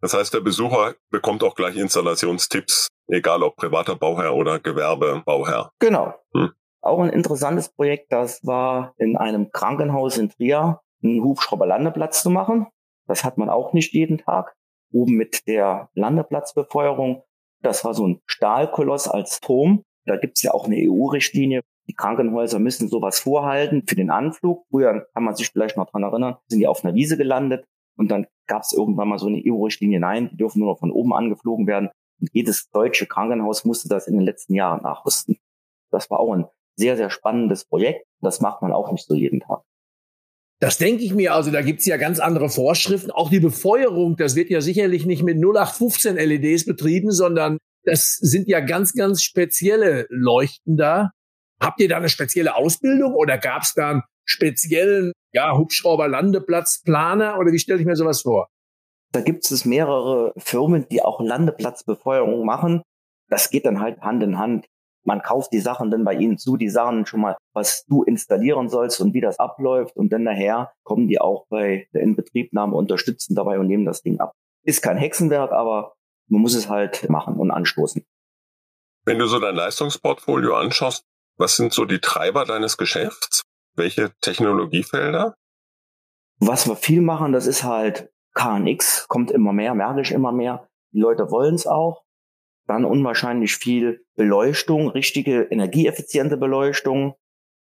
Das 0.00 0.14
heißt, 0.14 0.32
der 0.32 0.40
Besucher 0.40 0.94
bekommt 1.10 1.42
auch 1.42 1.54
gleich 1.54 1.76
Installationstipps, 1.76 2.88
egal 3.08 3.42
ob 3.42 3.56
privater 3.56 3.96
Bauherr 3.96 4.34
oder 4.34 4.58
Gewerbebauherr. 4.58 5.72
Genau. 5.78 6.14
Hm. 6.34 6.52
Auch 6.80 7.00
ein 7.00 7.10
interessantes 7.10 7.68
Projekt, 7.68 8.10
das 8.10 8.44
war 8.46 8.94
in 8.96 9.16
einem 9.16 9.50
Krankenhaus 9.50 10.16
in 10.16 10.30
Trier, 10.30 10.80
einen 11.02 11.22
Hubschrauberlandeplatz 11.22 12.22
zu 12.22 12.30
machen. 12.30 12.66
Das 13.06 13.24
hat 13.24 13.36
man 13.36 13.50
auch 13.50 13.74
nicht 13.74 13.92
jeden 13.92 14.18
Tag. 14.18 14.54
Oben 14.92 15.14
mit 15.14 15.46
der 15.46 15.88
Landeplatzbefeuerung. 15.94 17.22
Das 17.62 17.84
war 17.84 17.94
so 17.94 18.06
ein 18.06 18.20
Stahlkoloss 18.26 19.08
als 19.08 19.40
Turm. 19.40 19.84
Da 20.06 20.16
gibt's 20.16 20.42
ja 20.42 20.52
auch 20.52 20.66
eine 20.66 20.76
EU-Richtlinie. 20.76 21.62
Die 21.88 21.94
Krankenhäuser 21.94 22.58
müssen 22.58 22.88
sowas 22.88 23.20
vorhalten 23.20 23.84
für 23.86 23.96
den 23.96 24.10
Anflug. 24.10 24.64
Früher 24.70 25.06
kann 25.12 25.24
man 25.24 25.34
sich 25.34 25.48
vielleicht 25.48 25.76
noch 25.76 25.90
dran 25.90 26.02
erinnern, 26.02 26.36
sind 26.48 26.60
die 26.60 26.66
auf 26.66 26.84
einer 26.84 26.94
Wiese 26.94 27.16
gelandet. 27.16 27.64
Und 27.96 28.10
dann 28.10 28.26
gab 28.46 28.62
es 28.62 28.72
irgendwann 28.72 29.08
mal 29.08 29.18
so 29.18 29.26
eine 29.26 29.42
EU-Richtlinie, 29.44 30.00
nein, 30.00 30.30
die 30.30 30.36
dürfen 30.36 30.60
nur 30.60 30.72
noch 30.72 30.78
von 30.78 30.90
oben 30.90 31.12
angeflogen 31.12 31.66
werden. 31.66 31.90
Und 32.20 32.30
jedes 32.32 32.70
deutsche 32.70 33.06
Krankenhaus 33.06 33.64
musste 33.64 33.88
das 33.88 34.06
in 34.06 34.14
den 34.14 34.24
letzten 34.24 34.54
Jahren 34.54 34.82
nachrüsten. 34.82 35.38
Das 35.90 36.10
war 36.10 36.20
auch 36.20 36.32
ein 36.32 36.46
sehr, 36.76 36.96
sehr 36.96 37.10
spannendes 37.10 37.64
Projekt. 37.64 38.06
Das 38.20 38.40
macht 38.40 38.62
man 38.62 38.72
auch 38.72 38.90
nicht 38.92 39.06
so 39.06 39.14
jeden 39.14 39.40
Tag. 39.40 39.62
Das 40.60 40.76
denke 40.76 41.02
ich 41.02 41.14
mir. 41.14 41.34
Also 41.34 41.50
da 41.50 41.62
gibt's 41.62 41.86
ja 41.86 41.96
ganz 41.96 42.20
andere 42.20 42.50
Vorschriften. 42.50 43.10
Auch 43.10 43.30
die 43.30 43.40
Befeuerung, 43.40 44.16
das 44.16 44.36
wird 44.36 44.50
ja 44.50 44.60
sicherlich 44.60 45.06
nicht 45.06 45.22
mit 45.22 45.36
0815 45.36 46.16
LEDs 46.16 46.66
betrieben, 46.66 47.10
sondern 47.10 47.58
das 47.84 48.18
sind 48.20 48.46
ja 48.46 48.60
ganz, 48.60 48.92
ganz 48.92 49.22
spezielle 49.22 50.06
Leuchten 50.10 50.76
da. 50.76 51.10
Habt 51.62 51.80
ihr 51.80 51.88
da 51.88 51.96
eine 51.96 52.10
spezielle 52.10 52.56
Ausbildung 52.56 53.14
oder 53.14 53.38
gab's 53.38 53.72
da 53.74 53.90
einen 53.90 54.02
speziellen 54.26 55.12
ja, 55.32 55.56
Hubschrauber-Landeplatzplaner 55.56 57.38
oder 57.38 57.52
wie 57.52 57.58
stelle 57.58 57.80
ich 57.80 57.86
mir 57.86 57.96
sowas 57.96 58.22
vor? 58.22 58.48
Da 59.12 59.22
gibt 59.22 59.50
es 59.50 59.64
mehrere 59.64 60.32
Firmen, 60.36 60.86
die 60.90 61.02
auch 61.02 61.20
Landeplatzbefeuerung 61.20 62.44
machen. 62.44 62.82
Das 63.28 63.50
geht 63.50 63.64
dann 63.64 63.80
halt 63.80 64.00
Hand 64.02 64.22
in 64.22 64.38
Hand. 64.38 64.66
Man 65.04 65.22
kauft 65.22 65.52
die 65.52 65.60
Sachen 65.60 65.90
dann 65.90 66.04
bei 66.04 66.14
ihnen 66.14 66.38
zu, 66.38 66.56
die 66.56 66.68
sagen 66.68 67.06
schon 67.06 67.20
mal, 67.20 67.36
was 67.54 67.84
du 67.86 68.02
installieren 68.02 68.68
sollst 68.68 69.00
und 69.00 69.14
wie 69.14 69.20
das 69.20 69.38
abläuft. 69.38 69.96
Und 69.96 70.12
dann 70.12 70.24
nachher 70.24 70.72
kommen 70.82 71.08
die 71.08 71.20
auch 71.20 71.46
bei 71.48 71.88
der 71.94 72.02
Inbetriebnahme, 72.02 72.76
unterstützen 72.76 73.34
dabei 73.34 73.58
und 73.58 73.66
nehmen 73.66 73.86
das 73.86 74.02
Ding 74.02 74.20
ab. 74.20 74.32
Ist 74.62 74.82
kein 74.82 74.98
Hexenwerk, 74.98 75.52
aber 75.52 75.94
man 76.28 76.42
muss 76.42 76.54
es 76.54 76.68
halt 76.68 77.08
machen 77.08 77.36
und 77.36 77.50
anstoßen. 77.50 78.04
Wenn 79.04 79.18
du 79.18 79.26
so 79.26 79.40
dein 79.40 79.54
Leistungsportfolio 79.54 80.54
anschaust, 80.54 81.04
was 81.38 81.56
sind 81.56 81.72
so 81.72 81.86
die 81.86 82.00
Treiber 82.00 82.44
deines 82.44 82.76
Geschäfts? 82.76 83.42
Welche 83.74 84.12
Technologiefelder? 84.20 85.34
Was 86.38 86.68
wir 86.68 86.76
viel 86.76 87.00
machen, 87.00 87.32
das 87.32 87.46
ist 87.46 87.64
halt 87.64 88.10
KNX, 88.34 89.08
kommt 89.08 89.30
immer 89.30 89.52
mehr, 89.52 89.74
merke 89.74 90.02
ich 90.02 90.12
immer 90.12 90.32
mehr. 90.32 90.68
Die 90.92 91.00
Leute 91.00 91.30
wollen 91.30 91.54
es 91.54 91.66
auch. 91.66 92.04
Dann 92.70 92.84
unwahrscheinlich 92.84 93.56
viel 93.56 94.04
Beleuchtung, 94.14 94.90
richtige 94.90 95.42
energieeffiziente 95.42 96.36
Beleuchtung. 96.36 97.16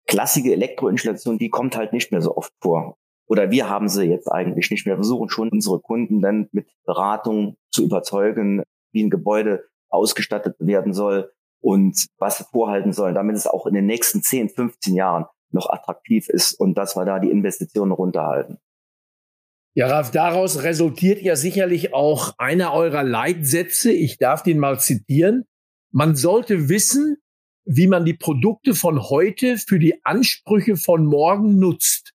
Klassische 0.05 0.53
Elektroinstallation, 0.53 1.39
die 1.39 1.49
kommt 1.49 1.75
halt 1.75 1.93
nicht 1.93 2.11
mehr 2.11 2.21
so 2.21 2.37
oft 2.37 2.53
vor. 2.61 2.95
Oder 3.25 3.49
wir 3.49 3.67
haben 3.67 3.89
sie 3.89 4.03
jetzt 4.03 4.31
eigentlich 4.31 4.69
nicht 4.69 4.85
mehr. 4.85 4.93
Wir 4.93 4.99
versuchen 4.99 5.31
schon 5.31 5.49
unsere 5.49 5.79
Kunden 5.79 6.21
dann 6.21 6.47
mit 6.51 6.67
Beratung 6.85 7.57
zu 7.71 7.85
überzeugen, 7.85 8.61
wie 8.91 9.03
ein 9.03 9.09
Gebäude 9.09 9.63
ausgestattet 9.89 10.55
werden 10.59 10.93
soll 10.93 11.31
und 11.59 12.05
was 12.19 12.37
sie 12.37 12.43
vorhalten 12.43 12.93
sollen, 12.93 13.15
damit 13.15 13.35
es 13.35 13.47
auch 13.47 13.65
in 13.65 13.73
den 13.73 13.87
nächsten 13.87 14.21
10, 14.21 14.49
15 14.49 14.93
Jahren 14.93 15.25
noch 15.49 15.71
attraktiv 15.71 16.29
ist 16.29 16.53
und 16.53 16.77
dass 16.77 16.95
wir 16.95 17.05
da 17.05 17.17
die 17.17 17.31
Investitionen 17.31 17.93
runterhalten. 17.93 18.59
Ja, 19.79 19.87
Ralf, 19.87 20.11
daraus 20.11 20.63
resultiert 20.63 21.21
ja 21.21 21.37
sicherlich 21.37 21.93
auch 21.93 22.33
einer 22.37 22.73
eurer 22.73 23.01
Leitsätze. 23.01 23.93
Ich 23.93 24.17
darf 24.17 24.43
den 24.43 24.59
mal 24.59 24.77
zitieren. 24.77 25.45
Man 25.89 26.17
sollte 26.17 26.67
wissen, 26.67 27.15
wie 27.63 27.87
man 27.87 28.03
die 28.03 28.13
Produkte 28.13 28.73
von 28.73 29.01
heute 29.01 29.55
für 29.55 29.79
die 29.79 30.03
Ansprüche 30.03 30.75
von 30.75 31.05
morgen 31.05 31.59
nutzt. 31.59 32.11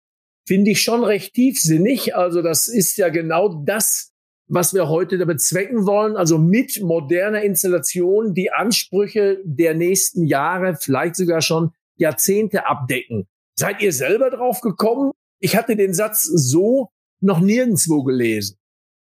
Finde 0.45 0.71
ich 0.71 0.81
schon 0.81 1.05
recht 1.05 1.35
tiefsinnig. 1.35 2.17
Also 2.17 2.41
das 2.41 2.67
ist 2.67 2.97
ja 2.97 3.07
genau 3.07 3.63
das, 3.63 4.11
was 4.49 4.73
wir 4.73 4.89
heute 4.89 5.17
damit 5.17 5.39
zwecken 5.39 5.85
wollen. 5.85 6.17
Also 6.17 6.37
mit 6.37 6.81
moderner 6.81 7.43
Installation 7.43 8.33
die 8.33 8.51
Ansprüche 8.51 9.39
der 9.45 9.73
nächsten 9.73 10.25
Jahre, 10.25 10.75
vielleicht 10.75 11.15
sogar 11.15 11.39
schon 11.39 11.71
Jahrzehnte 11.95 12.67
abdecken. 12.67 13.25
Seid 13.57 13.81
ihr 13.81 13.93
selber 13.93 14.31
drauf 14.31 14.59
gekommen? 14.59 15.13
Ich 15.39 15.55
hatte 15.55 15.77
den 15.77 15.93
Satz 15.93 16.23
so 16.23 16.89
noch 17.23 17.39
nirgendwo 17.39 18.03
gelesen. 18.03 18.57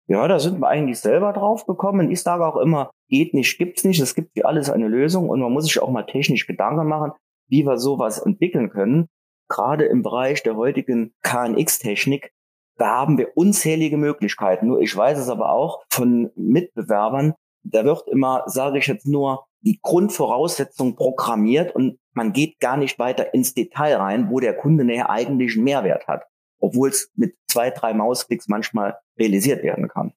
Ja, 0.09 0.26
da 0.28 0.38
sind 0.38 0.61
wir 0.61 0.69
eigentlich 0.69 0.99
selber 0.99 1.33
drauf 1.33 1.66
gekommen. 1.66 2.11
Ich 2.11 2.23
sage 2.23 2.47
auch 2.47 2.57
immer, 2.57 2.90
geht 3.09 3.35
nicht, 3.35 3.57
gibt's 3.59 3.85
nicht. 3.85 4.00
Es 4.00 4.14
gibt 4.14 4.33
für 4.37 4.47
alles 4.47 4.69
eine 4.69 4.88
Lösung 4.88 5.28
und 5.28 5.40
man 5.40 5.52
muss 5.52 5.64
sich 5.64 5.81
auch 5.81 5.90
mal 5.90 6.02
technisch 6.02 6.47
Gedanken 6.47 6.87
machen, 6.87 7.12
wie 7.49 7.64
wir 7.64 7.78
sowas 7.78 8.19
entwickeln 8.19 8.71
können. 8.71 9.09
Gerade 9.49 9.85
im 9.85 10.02
Bereich 10.02 10.42
der 10.42 10.57
heutigen 10.57 11.14
KNX-Technik, 11.23 12.33
da 12.76 12.99
haben 12.99 13.16
wir 13.19 13.37
unzählige 13.37 13.97
Möglichkeiten. 13.97 14.66
Nur 14.66 14.81
ich 14.81 14.95
weiß 14.95 15.19
es 15.19 15.28
aber 15.28 15.52
auch 15.52 15.83
von 15.90 16.31
Mitbewerbern, 16.35 17.35
da 17.64 17.85
wird 17.85 18.09
immer, 18.09 18.42
sage 18.47 18.78
ich 18.78 18.87
jetzt 18.87 19.07
nur, 19.07 19.45
die 19.61 19.78
Grundvoraussetzung 19.81 20.97
programmiert 20.97 21.75
und 21.75 21.99
man 22.12 22.33
geht 22.33 22.59
gar 22.59 22.76
nicht 22.76 22.99
weiter 22.99 23.33
ins 23.33 23.54
Detail 23.54 23.97
rein, 23.97 24.28
wo 24.31 24.40
der 24.40 24.57
Kunde 24.57 24.85
näher 24.85 25.09
eigentlich 25.09 25.54
einen 25.54 25.64
Mehrwert 25.64 26.09
hat, 26.09 26.25
obwohl 26.62 26.90
es 26.90 27.11
mit 27.16 27.35
zwei, 27.50 27.71
drei 27.71 27.92
Mausklicks 27.92 28.49
manchmal 28.49 28.97
realisiert 29.19 29.62
werden 29.62 29.88
kann. 29.88 30.12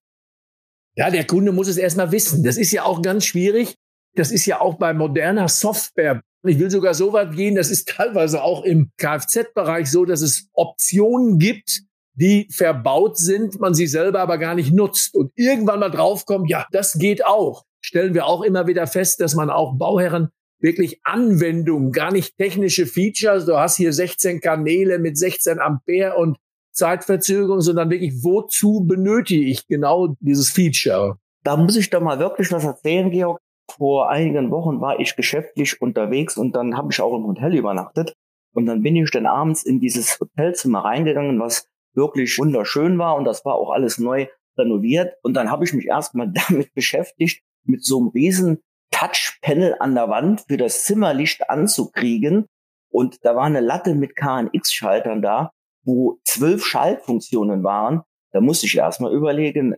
Ja, 0.95 1.09
der 1.09 1.25
Kunde 1.25 1.51
muss 1.51 1.67
es 1.67 1.77
erstmal 1.77 2.11
wissen. 2.11 2.43
Das 2.43 2.57
ist 2.57 2.71
ja 2.71 2.83
auch 2.83 3.01
ganz 3.01 3.25
schwierig. 3.25 3.75
Das 4.15 4.31
ist 4.31 4.45
ja 4.45 4.61
auch 4.61 4.75
bei 4.75 4.93
moderner 4.93 5.49
Software. 5.49 6.21
Ich 6.43 6.59
will 6.59 6.71
sogar 6.71 6.93
so 6.93 7.11
weit 7.11 7.35
gehen, 7.35 7.55
das 7.55 7.71
ist 7.71 7.89
teilweise 7.89 8.43
auch 8.43 8.63
im 8.63 8.91
Kfz-Bereich 8.97 9.89
so, 9.89 10.05
dass 10.05 10.21
es 10.21 10.47
Optionen 10.53 11.39
gibt, 11.39 11.81
die 12.13 12.47
verbaut 12.51 13.17
sind, 13.17 13.59
man 13.59 13.73
sie 13.73 13.87
selber 13.87 14.21
aber 14.21 14.37
gar 14.37 14.53
nicht 14.53 14.71
nutzt 14.71 15.15
und 15.15 15.31
irgendwann 15.35 15.79
mal 15.79 15.89
draufkommt, 15.89 16.49
ja, 16.49 16.67
das 16.71 16.93
geht 16.93 17.25
auch. 17.25 17.65
Stellen 17.81 18.13
wir 18.13 18.27
auch 18.27 18.43
immer 18.43 18.67
wieder 18.67 18.87
fest, 18.87 19.19
dass 19.19 19.33
man 19.33 19.49
auch 19.49 19.77
Bauherren 19.77 20.29
wirklich 20.59 20.99
Anwendungen, 21.03 21.91
gar 21.91 22.11
nicht 22.11 22.37
technische 22.37 22.85
Features. 22.85 23.45
Du 23.45 23.57
hast 23.57 23.77
hier 23.77 23.93
16 23.93 24.41
Kanäle 24.41 24.99
mit 24.99 25.17
16 25.17 25.59
Ampere 25.59 26.15
und 26.15 26.37
Zeitverzögerung, 26.71 27.61
sondern 27.61 27.89
wirklich, 27.89 28.23
wozu 28.23 28.85
benötige 28.85 29.45
ich 29.45 29.67
genau 29.67 30.15
dieses 30.19 30.49
Feature? 30.49 31.17
Da 31.43 31.57
muss 31.57 31.75
ich 31.77 31.89
doch 31.89 32.01
mal 32.01 32.19
wirklich 32.19 32.51
was 32.51 32.63
erzählen, 32.63 33.11
Georg. 33.11 33.39
Vor 33.71 34.09
einigen 34.09 34.51
Wochen 34.51 34.79
war 34.81 34.99
ich 34.99 35.15
geschäftlich 35.15 35.81
unterwegs 35.81 36.37
und 36.37 36.55
dann 36.55 36.77
habe 36.77 36.89
ich 36.91 37.01
auch 37.01 37.15
im 37.15 37.25
Hotel 37.25 37.55
übernachtet. 37.55 38.13
Und 38.53 38.67
dann 38.67 38.83
bin 38.83 38.95
ich 38.95 39.11
dann 39.11 39.25
abends 39.25 39.63
in 39.63 39.79
dieses 39.79 40.19
Hotelzimmer 40.19 40.85
reingegangen, 40.85 41.39
was 41.39 41.67
wirklich 41.93 42.37
wunderschön 42.37 42.97
war 42.97 43.15
und 43.15 43.25
das 43.25 43.43
war 43.45 43.55
auch 43.55 43.71
alles 43.71 43.97
neu 43.97 44.27
renoviert. 44.57 45.15
Und 45.23 45.33
dann 45.33 45.49
habe 45.49 45.65
ich 45.65 45.73
mich 45.73 45.87
erstmal 45.87 46.31
damit 46.49 46.73
beschäftigt, 46.73 47.43
mit 47.63 47.83
so 47.83 47.99
einem 47.99 48.07
riesen 48.09 48.59
Touchpanel 48.91 49.75
an 49.79 49.95
der 49.95 50.09
Wand 50.09 50.45
für 50.47 50.57
das 50.57 50.85
Zimmerlicht 50.85 51.49
anzukriegen. 51.49 52.45
Und 52.89 53.25
da 53.25 53.35
war 53.35 53.43
eine 53.43 53.59
Latte 53.59 53.93
mit 53.93 54.15
KNX-Schaltern 54.15 55.21
da, 55.21 55.51
wo 55.83 56.19
zwölf 56.23 56.65
Schaltfunktionen 56.65 57.63
waren. 57.63 58.03
Da 58.31 58.41
musste 58.41 58.65
ich 58.65 58.77
erstmal 58.77 59.13
überlegen, 59.13 59.75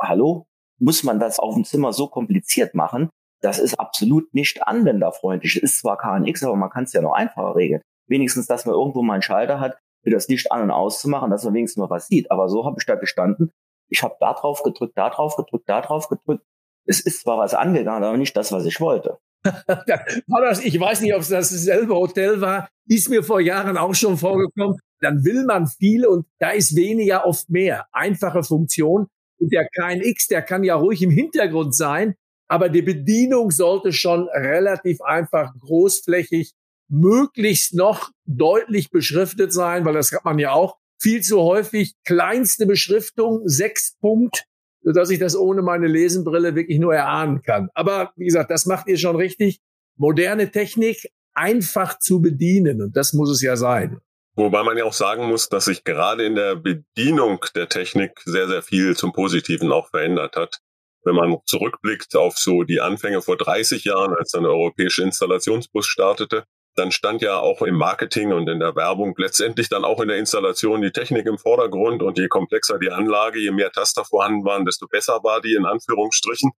hallo, 0.00 0.46
muss 0.78 1.02
man 1.02 1.20
das 1.20 1.38
auf 1.38 1.54
dem 1.54 1.64
Zimmer 1.64 1.92
so 1.92 2.08
kompliziert 2.08 2.74
machen? 2.74 3.10
Das 3.40 3.58
ist 3.58 3.78
absolut 3.78 4.32
nicht 4.34 4.66
anwenderfreundlich. 4.66 5.56
Es 5.56 5.62
ist 5.62 5.78
zwar 5.80 5.98
KNX, 5.98 6.44
aber 6.44 6.56
man 6.56 6.70
kann 6.70 6.84
es 6.84 6.92
ja 6.92 7.02
noch 7.02 7.12
einfacher 7.12 7.56
regeln. 7.56 7.82
Wenigstens, 8.08 8.46
dass 8.46 8.66
man 8.66 8.74
irgendwo 8.74 9.02
mal 9.02 9.14
einen 9.14 9.22
Schalter 9.22 9.58
hat, 9.58 9.76
für 10.02 10.10
das 10.10 10.28
Licht 10.28 10.50
an- 10.50 10.62
und 10.62 10.70
auszumachen, 10.70 11.30
dass 11.30 11.44
man 11.44 11.54
wenigstens 11.54 11.80
mal 11.80 11.90
was 11.90 12.06
sieht. 12.06 12.30
Aber 12.30 12.48
so 12.48 12.64
habe 12.64 12.76
ich 12.78 12.86
da 12.86 12.96
gestanden. 12.96 13.52
Ich 13.88 14.02
habe 14.02 14.16
da 14.20 14.32
drauf 14.32 14.62
gedrückt, 14.62 14.96
da 14.96 15.10
drauf 15.10 15.36
gedrückt, 15.36 15.68
da 15.68 15.80
drauf 15.80 16.08
gedrückt. 16.08 16.44
Es 16.86 17.00
ist 17.00 17.20
zwar 17.22 17.38
was 17.38 17.54
angegangen, 17.54 18.04
aber 18.04 18.16
nicht 18.16 18.36
das, 18.36 18.52
was 18.52 18.66
ich 18.66 18.80
wollte. 18.80 19.18
ich 19.44 20.80
weiß 20.80 21.00
nicht, 21.00 21.14
ob 21.14 21.20
es 21.20 21.28
dasselbe 21.28 21.94
Hotel 21.94 22.40
war, 22.40 22.68
ist 22.86 23.08
mir 23.08 23.22
vor 23.22 23.40
Jahren 23.40 23.76
auch 23.76 23.94
schon 23.94 24.16
vorgekommen. 24.16 24.78
Dann 25.00 25.24
will 25.24 25.44
man 25.44 25.66
viel 25.66 26.06
und 26.06 26.26
da 26.38 26.50
ist 26.50 26.76
weniger 26.76 27.26
oft 27.26 27.50
mehr. 27.50 27.86
Einfache 27.92 28.44
Funktion. 28.44 29.08
Und 29.38 29.52
der 29.52 29.66
KNX, 29.68 30.28
der 30.28 30.42
kann 30.42 30.62
ja 30.62 30.76
ruhig 30.76 31.02
im 31.02 31.10
Hintergrund 31.10 31.74
sein, 31.74 32.14
aber 32.48 32.68
die 32.68 32.82
Bedienung 32.82 33.50
sollte 33.50 33.92
schon 33.92 34.28
relativ 34.28 35.00
einfach 35.00 35.52
großflächig, 35.58 36.52
möglichst 36.88 37.74
noch 37.74 38.10
deutlich 38.26 38.90
beschriftet 38.90 39.52
sein, 39.52 39.84
weil 39.84 39.94
das 39.94 40.12
hat 40.12 40.24
man 40.24 40.38
ja 40.38 40.52
auch 40.52 40.76
viel 41.00 41.22
zu 41.22 41.40
häufig. 41.40 41.94
Kleinste 42.04 42.66
Beschriftung, 42.66 43.42
sechs 43.46 43.96
Punkt, 44.00 44.44
sodass 44.82 45.10
ich 45.10 45.18
das 45.18 45.36
ohne 45.36 45.62
meine 45.62 45.86
Lesenbrille 45.86 46.54
wirklich 46.54 46.78
nur 46.78 46.94
erahnen 46.94 47.42
kann. 47.42 47.68
Aber 47.74 48.12
wie 48.16 48.26
gesagt, 48.26 48.50
das 48.50 48.66
macht 48.66 48.88
ihr 48.88 48.98
schon 48.98 49.16
richtig. 49.16 49.60
Moderne 49.96 50.50
Technik 50.50 51.10
einfach 51.34 51.98
zu 51.98 52.20
bedienen 52.20 52.82
und 52.82 52.96
das 52.96 53.12
muss 53.12 53.30
es 53.30 53.42
ja 53.42 53.56
sein. 53.56 54.00
Wobei 54.34 54.62
man 54.62 54.78
ja 54.78 54.84
auch 54.84 54.94
sagen 54.94 55.26
muss, 55.26 55.48
dass 55.48 55.66
sich 55.66 55.84
gerade 55.84 56.24
in 56.24 56.34
der 56.34 56.56
Bedienung 56.56 57.44
der 57.54 57.68
Technik 57.68 58.20
sehr, 58.24 58.48
sehr 58.48 58.62
viel 58.62 58.96
zum 58.96 59.12
Positiven 59.12 59.70
auch 59.72 59.90
verändert 59.90 60.36
hat. 60.36 60.60
Wenn 61.04 61.16
man 61.16 61.36
zurückblickt 61.44 62.16
auf 62.16 62.38
so 62.38 62.62
die 62.62 62.80
Anfänge 62.80 63.20
vor 63.20 63.36
30 63.36 63.84
Jahren, 63.84 64.14
als 64.14 64.30
dann 64.30 64.44
der 64.44 64.52
europäische 64.52 65.02
Installationsbus 65.02 65.86
startete, 65.86 66.44
dann 66.74 66.90
stand 66.90 67.22
ja 67.22 67.38
auch 67.38 67.62
im 67.62 67.76
Marketing 67.76 68.32
und 68.32 68.48
in 68.48 68.58
der 68.58 68.74
Werbung 68.74 69.14
letztendlich 69.16 69.68
dann 69.68 69.84
auch 69.84 70.00
in 70.00 70.08
der 70.08 70.18
Installation 70.18 70.80
die 70.80 70.90
Technik 70.90 71.26
im 71.26 71.38
Vordergrund 71.38 72.02
und 72.02 72.18
je 72.18 72.28
komplexer 72.28 72.78
die 72.78 72.90
Anlage, 72.90 73.38
je 73.38 73.50
mehr 73.50 73.70
Taster 73.70 74.04
vorhanden 74.04 74.44
waren, 74.44 74.64
desto 74.64 74.86
besser 74.86 75.20
war 75.22 75.40
die 75.40 75.54
in 75.54 75.66
Anführungsstrichen. 75.66 76.52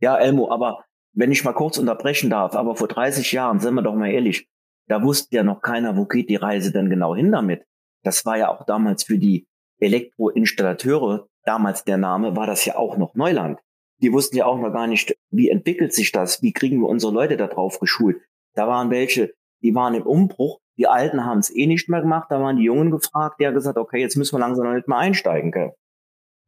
Ja, 0.00 0.16
Elmo, 0.16 0.50
aber 0.50 0.84
wenn 1.12 1.32
ich 1.32 1.44
mal 1.44 1.52
kurz 1.52 1.78
unterbrechen 1.78 2.30
darf, 2.30 2.54
aber 2.54 2.76
vor 2.76 2.88
30 2.88 3.32
Jahren, 3.32 3.60
sind 3.60 3.74
wir 3.74 3.82
doch 3.82 3.94
mal 3.94 4.10
ehrlich, 4.10 4.48
da 4.86 5.02
wusste 5.02 5.36
ja 5.36 5.42
noch 5.42 5.60
keiner, 5.60 5.96
wo 5.96 6.06
geht 6.06 6.30
die 6.30 6.36
Reise 6.36 6.72
denn 6.72 6.88
genau 6.88 7.14
hin 7.14 7.30
damit. 7.30 7.64
Das 8.04 8.24
war 8.24 8.38
ja 8.38 8.48
auch 8.48 8.64
damals 8.64 9.04
für 9.04 9.18
die 9.18 9.46
Elektroinstallateure, 9.80 11.28
damals 11.44 11.84
der 11.84 11.98
Name, 11.98 12.36
war 12.36 12.46
das 12.46 12.64
ja 12.64 12.76
auch 12.76 12.96
noch 12.96 13.14
Neuland. 13.14 13.58
Die 14.00 14.12
wussten 14.12 14.36
ja 14.36 14.46
auch 14.46 14.58
noch 14.58 14.72
gar 14.72 14.86
nicht, 14.86 15.14
wie 15.30 15.50
entwickelt 15.50 15.92
sich 15.92 16.12
das, 16.12 16.42
wie 16.42 16.52
kriegen 16.52 16.80
wir 16.80 16.88
unsere 16.88 17.12
Leute 17.12 17.36
da 17.36 17.48
drauf 17.48 17.80
geschult. 17.80 18.18
Da 18.54 18.66
waren 18.66 18.90
welche, 18.90 19.34
die 19.62 19.74
waren 19.74 19.94
im 19.94 20.02
Umbruch. 20.02 20.60
Die 20.76 20.86
Alten 20.86 21.24
haben 21.24 21.38
es 21.38 21.54
eh 21.54 21.66
nicht 21.66 21.88
mehr 21.88 22.00
gemacht. 22.00 22.28
Da 22.30 22.40
waren 22.40 22.56
die 22.56 22.64
Jungen 22.64 22.90
gefragt, 22.90 23.40
der 23.40 23.52
gesagt, 23.52 23.78
okay, 23.78 24.00
jetzt 24.00 24.16
müssen 24.16 24.36
wir 24.36 24.40
langsam 24.40 24.64
damit 24.64 24.86
mal 24.86 24.98
einsteigen. 24.98 25.50
Gell? 25.50 25.72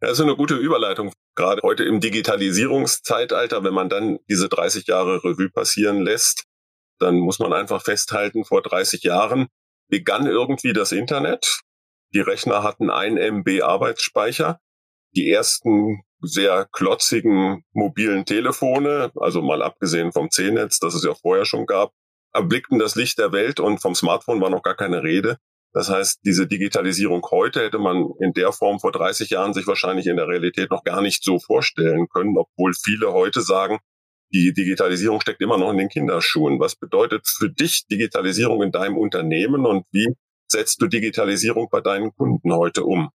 Das 0.00 0.12
ist 0.12 0.20
eine 0.20 0.36
gute 0.36 0.56
Überleitung. 0.56 1.12
Gerade 1.34 1.62
heute 1.62 1.84
im 1.84 2.00
Digitalisierungszeitalter, 2.00 3.64
wenn 3.64 3.74
man 3.74 3.88
dann 3.88 4.18
diese 4.28 4.48
30 4.48 4.86
Jahre 4.86 5.22
Revue 5.24 5.50
passieren 5.50 6.02
lässt, 6.02 6.44
dann 6.98 7.16
muss 7.16 7.38
man 7.38 7.52
einfach 7.52 7.82
festhalten, 7.82 8.44
vor 8.44 8.62
30 8.62 9.02
Jahren 9.02 9.48
begann 9.88 10.26
irgendwie 10.26 10.72
das 10.72 10.92
Internet. 10.92 11.60
Die 12.14 12.20
Rechner 12.20 12.62
hatten 12.62 12.90
ein 12.90 13.16
MB 13.16 13.62
Arbeitsspeicher. 13.62 14.60
Die 15.14 15.30
ersten 15.30 16.02
sehr 16.22 16.66
klotzigen 16.72 17.64
mobilen 17.72 18.24
Telefone, 18.24 19.10
also 19.16 19.42
mal 19.42 19.62
abgesehen 19.62 20.12
vom 20.12 20.30
C-Netz, 20.30 20.78
das 20.78 20.94
es 20.94 21.04
ja 21.04 21.14
vorher 21.14 21.44
schon 21.44 21.66
gab, 21.66 21.92
erblickten 22.32 22.78
das 22.78 22.94
Licht 22.94 23.18
der 23.18 23.32
Welt 23.32 23.60
und 23.60 23.80
vom 23.80 23.94
Smartphone 23.94 24.40
war 24.40 24.50
noch 24.50 24.62
gar 24.62 24.76
keine 24.76 25.02
Rede. 25.02 25.38
Das 25.72 25.88
heißt, 25.88 26.20
diese 26.24 26.46
Digitalisierung 26.48 27.24
heute 27.30 27.60
hätte 27.60 27.78
man 27.78 28.10
in 28.20 28.32
der 28.32 28.52
Form 28.52 28.80
vor 28.80 28.90
30 28.90 29.30
Jahren 29.30 29.54
sich 29.54 29.66
wahrscheinlich 29.66 30.06
in 30.06 30.16
der 30.16 30.26
Realität 30.26 30.70
noch 30.70 30.82
gar 30.82 31.00
nicht 31.00 31.22
so 31.22 31.38
vorstellen 31.38 32.08
können, 32.08 32.36
obwohl 32.36 32.72
viele 32.74 33.12
heute 33.12 33.40
sagen, 33.40 33.78
die 34.32 34.52
Digitalisierung 34.52 35.20
steckt 35.20 35.40
immer 35.40 35.58
noch 35.58 35.70
in 35.70 35.78
den 35.78 35.88
Kinderschuhen. 35.88 36.60
Was 36.60 36.76
bedeutet 36.76 37.26
für 37.26 37.50
dich 37.50 37.86
Digitalisierung 37.90 38.62
in 38.62 38.72
deinem 38.72 38.96
Unternehmen 38.96 39.66
und 39.66 39.84
wie 39.92 40.14
setzt 40.48 40.82
du 40.82 40.86
Digitalisierung 40.86 41.68
bei 41.70 41.80
deinen 41.80 42.12
Kunden 42.14 42.52
heute 42.52 42.84
um? 42.84 43.10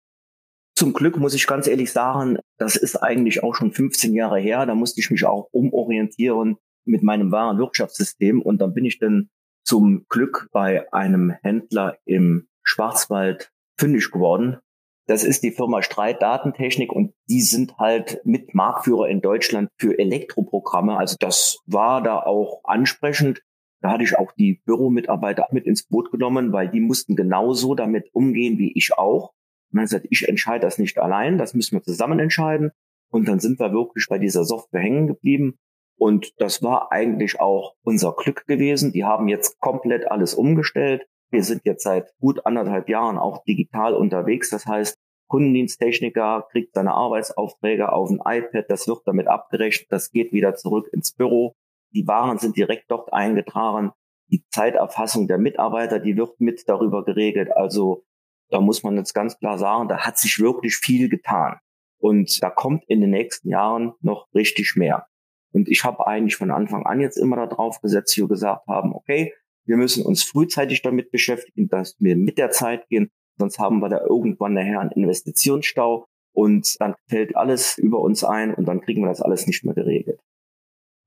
Zum 0.75 0.95
Glück 0.95 1.19
muss 1.19 1.35
ich 1.35 1.47
ganz 1.47 1.67
ehrlich 1.67 1.93
sagen, 1.93 2.39
das 2.59 2.77
ist 2.77 2.97
eigentlich 2.97 3.43
auch 3.43 3.55
schon 3.55 3.73
15 3.73 4.15
Jahre 4.15 4.41
her. 4.41 4.65
Da 4.67 4.75
musste 4.75 5.01
ich 5.01 5.11
mich 5.11 5.25
auch 5.25 5.49
umorientieren 5.53 6.57
mit 6.85 7.03
meinem 7.03 7.33
wahren 7.33 7.59
Wirtschaftssystem. 7.59 8.41
Und 8.41 8.61
dann 8.61 8.75
bin 8.75 8.85
ich 8.85 8.99
dann 8.99 9.31
zum 9.65 10.07
Glück 10.09 10.49
bei 10.53 10.93
einem 10.93 11.31
Händler 11.43 11.99
im 12.05 12.49
Schwarzwald 12.63 13.53
fündig 13.77 14.11
geworden. 14.11 14.59
Das 15.07 15.25
ist 15.25 15.43
die 15.43 15.51
Firma 15.51 15.83
Streit 15.83 16.23
Datentechnik 16.23 16.93
und 16.93 17.13
die 17.29 17.41
sind 17.41 17.77
halt 17.79 18.21
mit 18.25 18.55
Marktführer 18.55 19.09
in 19.09 19.21
Deutschland 19.21 19.69
für 19.77 19.99
Elektroprogramme. 19.99 20.97
Also 20.97 21.17
das 21.19 21.59
war 21.67 22.03
da 22.03 22.21
auch 22.21 22.61
ansprechend. 22.65 23.43
Da 23.81 23.91
hatte 23.91 24.05
ich 24.05 24.17
auch 24.17 24.31
die 24.33 24.63
Büromitarbeiter 24.65 25.49
mit 25.51 25.67
ins 25.67 25.83
Boot 25.83 26.13
genommen, 26.13 26.53
weil 26.53 26.69
die 26.69 26.81
mussten 26.81 27.17
genauso 27.17 27.75
damit 27.75 28.15
umgehen 28.15 28.59
wie 28.59 28.73
ich 28.77 28.97
auch. 28.97 29.33
Und 29.73 29.79
dann 29.79 29.85
gesagt, 29.85 30.07
ich 30.11 30.29
entscheide 30.29 30.65
das 30.65 30.79
nicht 30.79 30.99
allein, 30.99 31.37
das 31.37 31.55
müssen 31.55 31.77
wir 31.77 31.83
zusammen 31.83 32.21
entscheiden. 32.21 32.71
Und 33.11 33.27
dann 33.27 33.41
sind 33.41 33.59
wir 33.59 33.73
wirklich 33.73 34.07
bei 34.09 34.19
dieser 34.19 34.45
Software 34.45 34.81
hängen 34.81 35.09
geblieben. 35.09 35.59
Und 36.03 36.33
das 36.39 36.65
war 36.65 36.91
eigentlich 36.91 37.39
auch 37.39 37.77
unser 37.85 38.13
Glück 38.17 38.49
gewesen. 38.49 38.91
Die 38.91 39.05
haben 39.05 39.29
jetzt 39.29 39.61
komplett 39.61 40.11
alles 40.11 40.35
umgestellt. 40.35 41.07
Wir 41.31 41.45
sind 41.45 41.65
jetzt 41.65 41.85
seit 41.85 42.13
gut 42.19 42.45
anderthalb 42.45 42.89
Jahren 42.89 43.19
auch 43.19 43.45
digital 43.45 43.95
unterwegs. 43.95 44.51
Das 44.51 44.67
heißt, 44.67 44.99
Kundendiensttechniker 45.29 46.49
kriegt 46.51 46.75
seine 46.75 46.95
Arbeitsaufträge 46.95 47.93
auf 47.93 48.11
ein 48.11 48.19
iPad. 48.19 48.65
Das 48.69 48.89
wird 48.89 49.03
damit 49.07 49.29
abgerechnet. 49.29 49.93
Das 49.93 50.11
geht 50.11 50.33
wieder 50.33 50.57
zurück 50.57 50.89
ins 50.93 51.13
Büro. 51.13 51.55
Die 51.95 52.05
Waren 52.09 52.39
sind 52.39 52.57
direkt 52.57 52.91
dort 52.91 53.13
eingetragen. 53.13 53.93
Die 54.29 54.45
Zeiterfassung 54.51 55.29
der 55.29 55.39
Mitarbeiter, 55.39 56.01
die 56.01 56.17
wird 56.17 56.41
mit 56.41 56.69
darüber 56.69 57.05
geregelt. 57.05 57.53
Also 57.55 58.03
da 58.51 58.61
muss 58.61 58.83
man 58.83 58.97
jetzt 58.97 59.15
ganz 59.15 59.39
klar 59.39 59.57
sagen, 59.57 59.87
da 59.87 59.99
hat 59.99 60.19
sich 60.19 60.41
wirklich 60.41 60.75
viel 60.79 61.09
getan. 61.09 61.61
Und 62.01 62.43
da 62.43 62.51
kommt 62.51 62.83
in 62.89 63.01
den 63.01 63.11
nächsten 63.11 63.49
Jahren 63.49 63.93
noch 64.01 64.27
richtig 64.35 64.75
mehr. 64.75 65.07
Und 65.53 65.69
ich 65.69 65.85
habe 65.85 66.07
eigentlich 66.07 66.37
von 66.37 66.51
Anfang 66.51 66.87
an 66.87 67.01
jetzt 67.01 67.17
immer 67.17 67.37
darauf 67.47 67.81
gesetzt, 67.81 68.17
wir 68.17 68.29
gesagt 68.29 68.67
haben, 68.67 68.95
okay, 68.95 69.33
wir 69.65 69.77
müssen 69.77 70.05
uns 70.05 70.23
frühzeitig 70.23 70.83
damit 70.83 71.11
beschäftigen, 71.11 71.69
dass 71.69 71.97
wir 71.99 72.17
mit 72.17 72.39
der 72.39 72.51
Zeit 72.51 72.89
gehen, 72.89 73.11
sonst 73.39 73.59
haben 73.59 73.81
wir 73.81 73.89
da 73.89 74.01
irgendwann 74.01 74.55
nachher 74.55 74.81
einen 74.81 74.91
Investitionsstau 74.91 76.07
und 76.35 76.81
dann 76.81 76.95
fällt 77.09 77.37
alles 77.37 77.79
über 77.79 78.01
uns 78.01 78.25
ein 78.25 78.55
und 78.55 78.67
dann 78.67 78.81
kriegen 78.81 79.03
wir 79.03 79.09
das 79.09 79.23
alles 79.23 79.47
nicht 79.47 79.65
mehr 79.65 79.75
geregelt. 79.75 80.21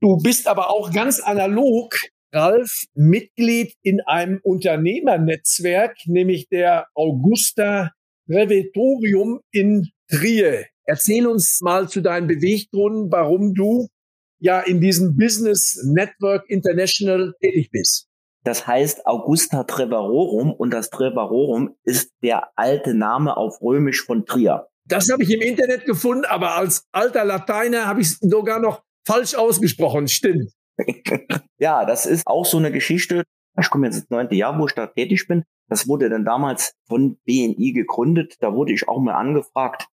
Du 0.01 0.17
bist 0.17 0.47
aber 0.47 0.69
auch 0.69 0.91
ganz 0.93 1.19
analog, 1.19 1.95
Ralf, 2.33 2.83
Mitglied 2.93 3.73
in 3.81 4.01
einem 4.01 4.39
Unternehmernetzwerk, 4.43 5.95
nämlich 6.05 6.49
der 6.49 6.87
Augusta 6.93 7.91
Revetorium 8.27 9.39
in 9.51 9.89
Trier. 10.09 10.65
Erzähl 10.83 11.25
uns 11.25 11.61
mal 11.61 11.87
zu 11.89 12.01
deinen 12.01 12.27
Beweggründen, 12.27 13.11
warum 13.11 13.53
du 13.53 13.87
ja 14.39 14.59
in 14.59 14.81
diesem 14.81 15.17
Business 15.17 15.81
Network 15.85 16.49
International 16.49 17.33
tätig 17.41 17.69
bist. 17.71 18.07
Das 18.43 18.67
heißt 18.67 19.07
Augusta 19.07 19.63
Treverorum 19.63 20.53
und 20.53 20.71
das 20.71 20.91
Treverorum 20.91 21.75
ist 21.83 22.11
der 22.21 22.49
alte 22.55 22.93
Name 22.93 23.37
auf 23.37 23.59
Römisch 23.61 24.03
von 24.05 24.25
Trier. 24.25 24.67
Das 24.87 25.11
habe 25.11 25.23
ich 25.23 25.31
im 25.31 25.41
Internet 25.41 25.85
gefunden, 25.85 26.25
aber 26.25 26.55
als 26.55 26.85
alter 26.91 27.25
Lateiner 27.25 27.87
habe 27.87 28.01
ich 28.01 28.07
es 28.07 28.19
sogar 28.19 28.59
noch 28.59 28.83
falsch 29.05 29.33
ausgesprochen. 29.33 30.07
Stimmt. 30.07 30.51
ja, 31.57 31.85
das 31.85 32.05
ist 32.05 32.27
auch 32.27 32.45
so 32.45 32.57
eine 32.57 32.71
Geschichte. 32.71 33.23
Ich 33.59 33.69
komme 33.71 33.87
jetzt 33.87 33.97
ins 33.97 34.09
neunte 34.09 34.35
Jahr, 34.35 34.59
wo 34.59 34.67
ich 34.67 34.73
da 34.73 34.85
tätig 34.85 35.27
bin. 35.27 35.43
Das 35.67 35.87
wurde 35.87 36.09
dann 36.09 36.23
damals 36.23 36.73
von 36.87 37.17
BNI 37.25 37.71
gegründet. 37.73 38.35
Da 38.41 38.53
wurde 38.53 38.73
ich 38.73 38.87
auch 38.87 39.01
mal 39.01 39.15
angefragt, 39.15 39.87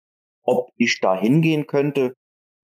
ob 0.43 0.71
ich 0.75 0.99
da 0.99 1.17
hingehen 1.17 1.67
könnte 1.67 2.15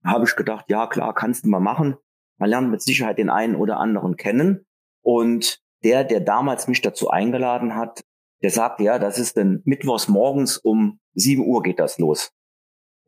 habe 0.04 0.24
ich 0.24 0.36
gedacht, 0.36 0.66
ja 0.68 0.86
klar, 0.86 1.14
kannst 1.14 1.44
du 1.44 1.48
mal 1.48 1.60
machen. 1.60 1.96
Man 2.38 2.50
lernt 2.50 2.70
mit 2.70 2.82
Sicherheit 2.82 3.18
den 3.18 3.30
einen 3.30 3.56
oder 3.56 3.78
anderen 3.78 4.16
kennen. 4.16 4.66
Und 5.02 5.60
der, 5.84 6.04
der 6.04 6.20
damals 6.20 6.68
mich 6.68 6.82
dazu 6.82 7.10
eingeladen 7.10 7.74
hat, 7.74 8.04
der 8.42 8.50
sagte, 8.50 8.84
ja, 8.84 8.98
das 8.98 9.18
ist 9.18 9.36
dann 9.36 9.62
mittwochs 9.64 10.08
morgens 10.08 10.56
um 10.56 11.00
sieben 11.14 11.46
Uhr 11.46 11.62
geht 11.62 11.80
das 11.80 11.98
los. 11.98 12.32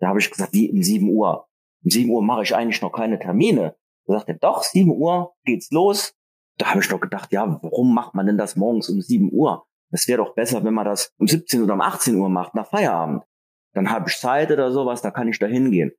Da 0.01 0.09
habe 0.09 0.19
ich 0.19 0.31
gesagt, 0.31 0.53
wie 0.53 0.71
um 0.71 0.83
sieben 0.83 1.11
Uhr? 1.11 1.47
Um 1.85 1.91
sieben 1.91 2.11
Uhr 2.11 2.23
mache 2.23 2.43
ich 2.43 2.55
eigentlich 2.55 2.83
noch 2.83 2.93
keine 2.93 3.19
Termine. 3.19 3.77
Da 4.07 4.15
sagte 4.15 4.33
er, 4.33 4.39
doch, 4.39 4.63
sieben 4.63 4.91
Uhr 4.91 5.35
geht's 5.45 5.71
los. 5.71 6.15
Da 6.59 6.71
habe 6.71 6.81
ich 6.81 6.89
doch 6.89 7.01
gedacht, 7.01 7.33
ja, 7.33 7.61
warum 7.63 7.95
macht 7.95 8.15
man 8.15 8.27
denn 8.27 8.39
das 8.39 8.57
morgens 8.57 8.89
um 8.89 9.01
sieben 9.01 9.31
Uhr? 9.33 9.67
Es 9.93 10.09
wäre 10.09 10.25
doch 10.25 10.35
besser, 10.35 10.65
wenn 10.65 10.75
man 10.75 10.85
das 10.85 11.13
um 11.19 11.27
17 11.27 11.63
oder 11.63 11.75
um 11.75 11.81
18 11.81 12.17
Uhr 12.17 12.29
macht, 12.29 12.55
nach 12.55 12.69
Feierabend. 12.69 13.25
Dann 13.73 13.91
habe 13.91 14.09
ich 14.09 14.17
Zeit 14.17 14.51
oder 14.51 14.73
sowas, 14.73 15.03
da 15.03 15.11
kann 15.11 15.29
ich 15.29 15.39
da 15.39 15.47
hingehen. 15.47 15.93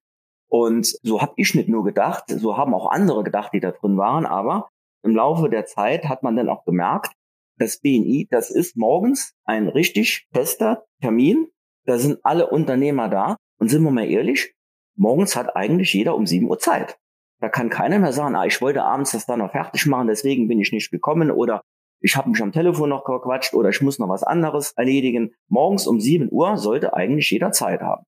Und 0.52 0.98
so 1.02 1.22
habe 1.22 1.34
ich 1.38 1.56
nicht 1.56 1.70
nur 1.70 1.86
gedacht, 1.86 2.26
so 2.28 2.58
haben 2.58 2.74
auch 2.74 2.92
andere 2.92 3.24
gedacht, 3.24 3.54
die 3.54 3.62
da 3.62 3.72
drin 3.72 3.98
waren. 3.98 4.26
Aber 4.26 4.70
im 5.02 5.16
Laufe 5.16 5.50
der 5.50 5.66
Zeit 5.66 6.10
hat 6.10 6.24
man 6.24 6.36
dann 6.36 6.50
auch 6.50 6.66
gemerkt, 6.66 7.14
das 7.58 7.80
BNI, 7.80 8.28
das 8.30 8.50
ist 8.50 8.76
morgens 8.76 9.34
ein 9.46 9.70
richtig 9.70 10.28
fester 10.34 10.84
Termin. 11.00 11.48
Da 11.86 11.98
sind 11.98 12.20
alle 12.24 12.50
Unternehmer 12.50 13.08
da. 13.08 13.38
Und 13.60 13.70
sind 13.70 13.84
wir 13.84 13.92
mal 13.92 14.10
ehrlich, 14.10 14.54
morgens 14.96 15.36
hat 15.36 15.56
eigentlich 15.56 15.94
jeder 15.94 16.16
um 16.16 16.26
7 16.26 16.50
Uhr 16.50 16.60
Zeit. 16.60 16.98
Da 17.40 17.48
kann 17.48 17.70
keiner 17.70 18.00
mehr 18.00 18.12
sagen, 18.12 18.36
ah, 18.36 18.46
ich 18.46 18.62
wollte 18.62 18.84
abends 18.84 19.12
das 19.12 19.26
dann 19.26 19.40
noch 19.40 19.52
fertig 19.52 19.86
machen, 19.86 20.08
deswegen 20.08 20.48
bin 20.48 20.60
ich 20.60 20.72
nicht 20.72 20.92
gekommen 20.92 21.32
oder 21.32 21.62
ich 22.02 22.16
habe 22.16 22.30
mich 22.30 22.42
am 22.42 22.52
Telefon 22.52 22.90
noch 22.90 23.04
gequatscht 23.04 23.54
oder 23.54 23.70
ich 23.70 23.82
muss 23.82 24.00
noch 24.00 24.10
was 24.10 24.24
anderes 24.24 24.72
erledigen. 24.72 25.34
Morgens 25.48 25.88
um 25.88 26.00
7 26.00 26.30
Uhr 26.32 26.58
sollte 26.58 26.94
eigentlich 26.96 27.30
jeder 27.30 27.52
Zeit 27.52 27.82
haben. 27.82 28.04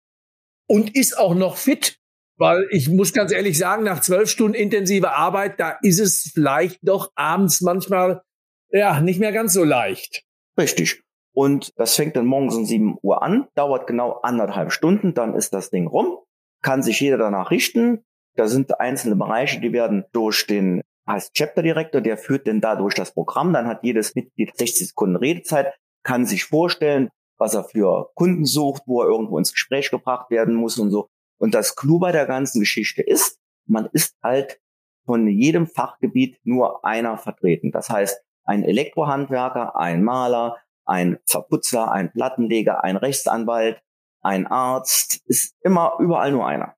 Und 0.67 0.95
ist 0.95 1.17
auch 1.17 1.35
noch 1.35 1.57
fit, 1.57 1.99
weil 2.37 2.67
ich 2.71 2.89
muss 2.89 3.13
ganz 3.13 3.31
ehrlich 3.31 3.57
sagen, 3.57 3.83
nach 3.83 4.01
zwölf 4.01 4.29
Stunden 4.29 4.55
intensiver 4.55 5.15
Arbeit, 5.15 5.59
da 5.59 5.77
ist 5.81 5.99
es 5.99 6.31
vielleicht 6.33 6.79
doch 6.81 7.11
abends 7.15 7.61
manchmal 7.61 8.21
ja 8.69 8.99
nicht 9.01 9.19
mehr 9.19 9.31
ganz 9.31 9.53
so 9.53 9.63
leicht. 9.63 10.23
Richtig. 10.57 11.01
Und 11.33 11.71
das 11.77 11.95
fängt 11.95 12.15
dann 12.15 12.25
morgens 12.25 12.55
um 12.55 12.65
7 12.65 12.97
Uhr 13.01 13.23
an, 13.23 13.47
dauert 13.55 13.87
genau 13.87 14.19
anderthalb 14.21 14.71
Stunden, 14.71 15.13
dann 15.13 15.35
ist 15.35 15.53
das 15.53 15.69
Ding 15.71 15.87
rum, 15.87 16.19
kann 16.61 16.83
sich 16.83 16.99
jeder 16.99 17.17
danach 17.17 17.49
richten. 17.51 18.03
Da 18.35 18.47
sind 18.47 18.79
einzelne 18.79 19.15
Bereiche, 19.15 19.59
die 19.59 19.73
werden 19.73 20.05
durch 20.11 20.47
den 20.47 20.81
heißt 21.07 21.33
Chapter 21.33 21.61
Director, 21.61 22.01
der 22.01 22.17
führt 22.17 22.47
denn 22.47 22.61
dadurch 22.61 22.95
das 22.95 23.13
Programm. 23.13 23.53
Dann 23.53 23.67
hat 23.67 23.83
jedes 23.83 24.15
Mitglied 24.15 24.55
60 24.55 24.87
Sekunden 24.89 25.15
Redezeit, 25.15 25.73
kann 26.03 26.25
sich 26.25 26.45
vorstellen, 26.45 27.09
was 27.37 27.53
er 27.53 27.63
für 27.63 28.09
Kunden 28.15 28.45
sucht, 28.45 28.83
wo 28.85 29.01
er 29.01 29.09
irgendwo 29.09 29.37
ins 29.37 29.53
Gespräch 29.53 29.91
gebracht 29.91 30.29
werden 30.29 30.55
muss 30.55 30.77
und 30.77 30.91
so. 30.91 31.09
Und 31.43 31.53
das 31.53 31.75
Clou 31.75 31.99
bei 31.99 32.13
der 32.13 32.25
ganzen 32.25 32.61
Geschichte 32.61 33.01
ist, 33.01 33.37
man 33.65 33.89
ist 33.91 34.15
halt 34.23 34.61
von 35.05 35.27
jedem 35.27 35.67
Fachgebiet 35.67 36.39
nur 36.45 36.85
einer 36.85 37.17
vertreten. 37.17 37.73
Das 37.73 37.89
heißt, 37.89 38.23
ein 38.45 38.63
Elektrohandwerker, 38.63 39.75
ein 39.75 40.05
Maler, 40.05 40.55
ein 40.85 41.19
Verputzer, 41.25 41.91
ein 41.91 42.13
Plattenleger, 42.13 42.85
ein 42.85 42.95
Rechtsanwalt, 42.95 43.83
ein 44.21 44.47
Arzt, 44.47 45.21
ist 45.25 45.57
immer 45.59 45.97
überall 45.99 46.31
nur 46.31 46.47
einer. 46.47 46.75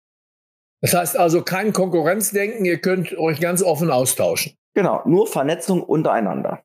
Das 0.81 0.95
heißt 0.95 1.15
also 1.15 1.43
kein 1.43 1.71
Konkurrenzdenken, 1.71 2.65
ihr 2.65 2.81
könnt 2.81 3.15
euch 3.19 3.39
ganz 3.39 3.61
offen 3.61 3.91
austauschen. 3.91 4.57
Genau, 4.73 5.03
nur 5.05 5.27
Vernetzung 5.27 5.83
untereinander. 5.83 6.63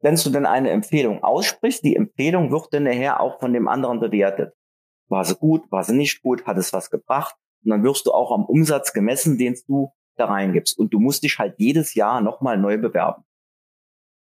Wenn 0.00 0.14
du 0.14 0.30
denn 0.30 0.46
eine 0.46 0.70
Empfehlung 0.70 1.24
aussprichst, 1.24 1.82
die 1.82 1.96
Empfehlung 1.96 2.52
wird 2.52 2.72
dann 2.72 2.84
nachher 2.84 3.20
auch 3.20 3.40
von 3.40 3.52
dem 3.52 3.66
anderen 3.66 3.98
bewertet. 3.98 4.54
War 5.12 5.26
sie 5.26 5.36
gut, 5.36 5.70
war 5.70 5.84
sie 5.84 5.94
nicht 5.94 6.22
gut, 6.22 6.46
hat 6.46 6.56
es 6.56 6.72
was 6.72 6.88
gebracht? 6.88 7.34
Und 7.62 7.70
dann 7.70 7.84
wirst 7.84 8.06
du 8.06 8.12
auch 8.12 8.32
am 8.32 8.46
Umsatz 8.46 8.94
gemessen, 8.94 9.36
den 9.36 9.54
du 9.68 9.92
da 10.16 10.24
reingibst. 10.24 10.78
Und 10.78 10.94
du 10.94 11.00
musst 11.00 11.22
dich 11.22 11.38
halt 11.38 11.56
jedes 11.58 11.92
Jahr 11.92 12.22
nochmal 12.22 12.56
neu 12.56 12.78
bewerben. 12.78 13.22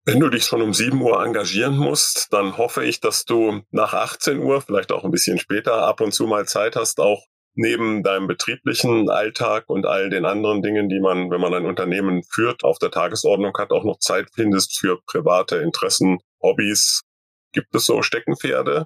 Wenn 0.06 0.20
du 0.20 0.30
dich 0.30 0.44
schon 0.44 0.62
um 0.62 0.76
7 0.76 1.02
Uhr 1.02 1.26
engagieren 1.26 1.78
musst, 1.80 2.32
dann 2.32 2.60
hoffe 2.60 2.86
ich, 2.86 3.00
dass 3.00 3.26
du 3.26 3.64
nach 3.72 3.96
18 3.96 4.38
Uhr, 4.38 4.62
vielleicht 4.62 4.92
auch 4.92 5.04
ein 5.04 5.10
bisschen 5.10 5.40
später, 5.40 5.88
ab 5.88 6.00
und 6.00 6.14
zu 6.14 6.28
mal 6.28 6.46
Zeit 6.46 6.76
hast, 6.76 7.00
auch 7.00 7.26
neben 7.56 8.04
deinem 8.04 8.28
betrieblichen 8.28 9.10
Alltag 9.10 9.64
und 9.70 9.88
all 9.88 10.12
den 10.12 10.26
anderen 10.26 10.62
Dingen, 10.62 10.90
die 10.90 11.00
man, 11.00 11.32
wenn 11.32 11.42
man 11.42 11.56
ein 11.56 11.66
Unternehmen 11.66 12.22
führt, 12.22 12.64
auf 12.64 12.78
der 12.78 12.92
Tagesordnung 12.92 13.58
hat, 13.58 13.72
auch 13.72 13.84
noch 13.84 13.98
Zeit 13.98 14.30
findest 14.32 14.78
für 14.78 15.02
private 15.08 15.56
Interessen, 15.58 16.20
Hobbys. 16.40 17.02
Gibt 17.52 17.74
es 17.74 17.88
so 17.88 18.04
Steckenpferde? 18.04 18.86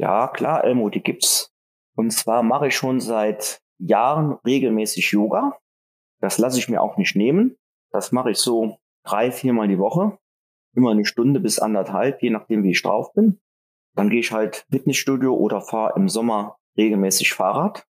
Ja, 0.00 0.28
klar, 0.28 0.64
Elmo, 0.64 0.88
die 0.88 1.02
gibt's. 1.02 1.52
Und 1.94 2.10
zwar 2.10 2.42
mache 2.42 2.68
ich 2.68 2.74
schon 2.74 3.00
seit 3.00 3.60
Jahren 3.76 4.38
regelmäßig 4.46 5.10
Yoga. 5.10 5.58
Das 6.20 6.38
lasse 6.38 6.58
ich 6.58 6.70
mir 6.70 6.80
auch 6.80 6.96
nicht 6.96 7.16
nehmen. 7.16 7.58
Das 7.90 8.10
mache 8.10 8.30
ich 8.30 8.38
so 8.38 8.78
drei, 9.04 9.30
viermal 9.30 9.68
die 9.68 9.78
Woche. 9.78 10.16
Immer 10.74 10.92
eine 10.92 11.04
Stunde 11.04 11.38
bis 11.38 11.58
anderthalb, 11.58 12.22
je 12.22 12.30
nachdem, 12.30 12.62
wie 12.62 12.70
ich 12.70 12.80
drauf 12.80 13.12
bin. 13.12 13.40
Dann 13.94 14.08
gehe 14.08 14.20
ich 14.20 14.32
halt 14.32 14.64
Fitnessstudio 14.70 15.34
oder 15.34 15.60
fahre 15.60 15.92
im 15.96 16.08
Sommer 16.08 16.56
regelmäßig 16.78 17.34
Fahrrad 17.34 17.86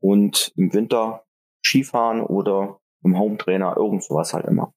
und 0.00 0.52
im 0.56 0.74
Winter 0.74 1.26
Skifahren 1.64 2.22
oder 2.22 2.80
im 3.04 3.16
Hometrainer, 3.16 3.76
irgend 3.76 4.02
sowas 4.02 4.34
halt 4.34 4.46
immer. 4.46 4.74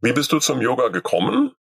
Wie 0.00 0.12
bist 0.12 0.32
du 0.32 0.40
zum 0.40 0.60
Yoga 0.60 0.88
gekommen? 0.88 1.52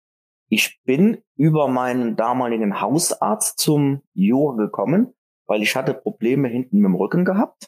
Ich 0.49 0.81
bin 0.85 1.21
über 1.35 1.67
meinen 1.67 2.15
damaligen 2.15 2.79
Hausarzt 2.79 3.59
zum 3.59 4.01
Yoga 4.13 4.65
gekommen, 4.65 5.13
weil 5.45 5.61
ich 5.61 5.75
hatte 5.75 5.93
Probleme 5.93 6.47
hinten 6.47 6.77
mit 6.77 6.85
dem 6.85 6.95
Rücken 6.95 7.25
gehabt. 7.25 7.67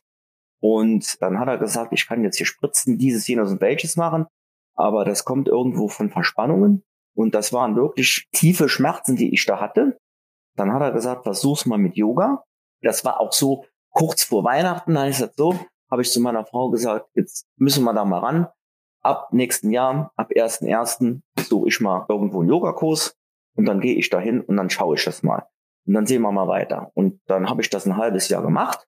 Und 0.62 1.22
dann 1.22 1.40
hat 1.40 1.48
er 1.48 1.58
gesagt, 1.58 1.94
ich 1.94 2.08
kann 2.08 2.24
jetzt 2.24 2.38
hier 2.38 2.46
Spritzen, 2.46 2.98
dieses, 2.98 3.28
jenes 3.28 3.52
und 3.52 3.62
welches 3.62 3.96
machen. 3.96 4.26
Aber 4.76 5.06
das 5.06 5.26
kommt 5.26 5.48
irgendwo 5.48 5.88
von 5.88 6.10
Verspannungen. 6.10 6.84
Und 7.16 7.36
das 7.36 7.52
waren 7.52 7.76
wirklich 7.76 8.28
tiefe 8.32 8.70
Schmerzen, 8.70 9.16
die 9.16 9.34
ich 9.34 9.46
da 9.46 9.60
hatte. 9.60 9.98
Dann 10.56 10.74
hat 10.74 10.82
er 10.82 10.92
gesagt, 10.92 11.24
versuch's 11.24 11.66
mal 11.66 11.78
mit 11.78 11.96
Yoga. 11.96 12.44
Das 12.82 13.04
war 13.04 13.20
auch 13.20 13.34
so 13.34 13.66
kurz 13.92 14.24
vor 14.24 14.44
Weihnachten, 14.44 14.94
da 14.94 15.06
ist 15.06 15.22
das 15.22 15.36
so, 15.36 15.60
habe 15.90 16.02
ich 16.02 16.12
zu 16.12 16.22
meiner 16.22 16.46
Frau 16.46 16.70
gesagt, 16.70 17.10
jetzt 17.16 17.48
müssen 17.58 17.84
wir 17.84 17.94
da 17.94 18.06
mal 18.06 18.20
ran. 18.20 18.48
Ab 19.02 19.30
nächsten 19.32 19.72
Jahr, 19.72 20.12
ab 20.16 20.32
1.1. 20.32 21.22
suche 21.48 21.70
ich 21.70 21.80
mal 21.80 22.06
irgendwo 22.10 22.42
einen 22.42 22.50
Yogakurs 22.50 23.18
und 23.56 23.66
dann 23.66 23.80
gehe 23.80 23.96
ich 23.96 24.10
dahin 24.10 24.42
und 24.42 24.58
dann 24.58 24.70
schaue 24.70 24.96
ich 24.96 25.06
das 25.06 25.24
mal. 25.24 25.48
Und 25.86 25.94
dann 25.94 26.06
sehen 26.06 26.22
wir 26.22 26.32
mal 26.32 26.48
weiter. 26.48 26.92
Und 26.94 27.20
dann 27.26 27.50
habe 27.50 27.62
ich 27.62 27.70
das 27.70 27.86
ein 27.86 27.98
halbes 27.98 28.30
Jahr 28.30 28.42
gemacht. 28.42 28.88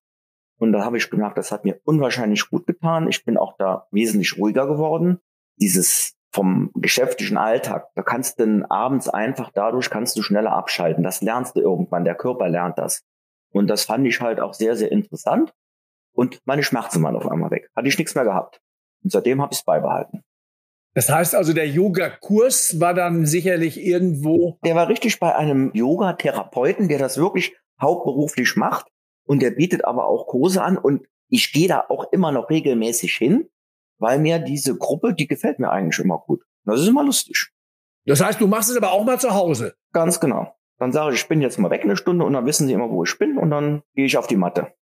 Und 0.58 0.72
da 0.74 0.86
habe 0.86 0.98
ich 0.98 1.10
gemerkt, 1.10 1.38
das 1.38 1.52
hat 1.52 1.66
mir 1.66 1.82
unwahrscheinlich 1.84 2.48
gut 2.50 2.68
getan. 2.68 3.08
Ich 3.10 3.26
bin 3.26 3.38
auch 3.38 3.56
da 3.58 3.88
wesentlich 3.92 4.38
ruhiger 4.38 4.68
geworden. 4.68 5.20
Dieses 5.58 6.16
vom 6.32 6.72
geschäftlichen 6.76 7.38
Alltag, 7.38 7.90
da 7.96 8.04
kannst 8.04 8.40
du 8.40 8.46
denn 8.46 8.66
abends 8.66 9.10
einfach 9.10 9.52
dadurch 9.54 9.90
kannst 9.90 10.16
du 10.18 10.22
schneller 10.22 10.54
abschalten. 10.54 11.04
Das 11.04 11.22
lernst 11.22 11.56
du 11.56 11.62
irgendwann. 11.62 12.06
Der 12.06 12.16
Körper 12.16 12.48
lernt 12.48 12.78
das. 12.78 13.04
Und 13.52 13.68
das 13.68 13.86
fand 13.86 14.06
ich 14.08 14.22
halt 14.22 14.40
auch 14.40 14.54
sehr, 14.54 14.76
sehr 14.76 14.92
interessant. 14.92 15.54
Und 16.14 16.40
meine 16.46 16.64
Schmerzen 16.64 17.04
waren 17.04 17.16
auf 17.16 17.28
einmal 17.28 17.52
weg. 17.52 17.70
Hatte 17.76 17.88
ich 17.88 17.98
nichts 17.98 18.16
mehr 18.16 18.24
gehabt. 18.24 18.62
Und 19.04 19.12
seitdem 19.12 19.42
habe 19.42 19.54
ich 19.54 19.60
es 19.60 19.66
beibehalten. 19.66 20.24
Das 20.94 21.10
heißt 21.10 21.36
also, 21.36 21.54
der 21.54 21.68
Yoga-Kurs 21.68 22.80
war 22.80 22.94
dann 22.94 23.26
sicherlich 23.26 23.80
irgendwo. 23.80 24.60
Der 24.66 24.76
war 24.76 24.90
richtig 24.90 25.20
bei 25.20 25.34
einem 25.36 25.72
Yoga-Therapeuten, 25.74 26.90
der 26.90 27.00
das 27.00 27.18
wirklich 27.18 27.56
hauptberuflich 27.80 28.56
macht. 28.58 28.88
Und 29.26 29.42
der 29.42 29.52
bietet 29.52 29.86
aber 29.86 30.06
auch 30.06 30.28
Kurse 30.28 30.62
an. 30.62 30.78
Und 30.78 31.08
ich 31.30 31.54
gehe 31.54 31.70
da 31.70 31.86
auch 31.88 32.12
immer 32.12 32.32
noch 32.32 32.50
regelmäßig 32.50 33.16
hin, 33.16 33.48
weil 34.00 34.20
mir 34.20 34.40
diese 34.40 34.78
Gruppe, 34.78 35.14
die 35.14 35.28
gefällt 35.28 35.60
mir 35.60 35.70
eigentlich 35.70 36.04
immer 36.04 36.20
gut. 36.20 36.44
Das 36.66 36.82
ist 36.82 36.88
immer 36.88 37.04
lustig. 37.04 37.52
Das 38.06 38.22
heißt, 38.22 38.42
du 38.42 38.48
machst 38.48 38.70
es 38.70 38.78
aber 38.78 38.92
auch 38.92 39.06
mal 39.06 39.20
zu 39.20 39.34
Hause. 39.34 39.76
Ganz 39.94 40.20
genau. 40.20 40.56
Dann 40.78 40.92
sage 40.92 41.14
ich, 41.14 41.22
ich 41.22 41.28
bin 41.28 41.42
jetzt 41.42 41.60
mal 41.60 41.70
weg 41.70 41.84
eine 41.84 41.96
Stunde 41.96 42.26
und 42.26 42.34
dann 42.34 42.46
wissen 42.46 42.68
sie 42.68 42.74
immer, 42.74 42.90
wo 42.90 43.04
ich 43.04 43.18
bin 43.18 43.38
und 43.38 43.52
dann 43.52 43.84
gehe 43.94 44.06
ich 44.06 44.18
auf 44.18 44.28
die 44.28 44.36
Matte. 44.36 44.74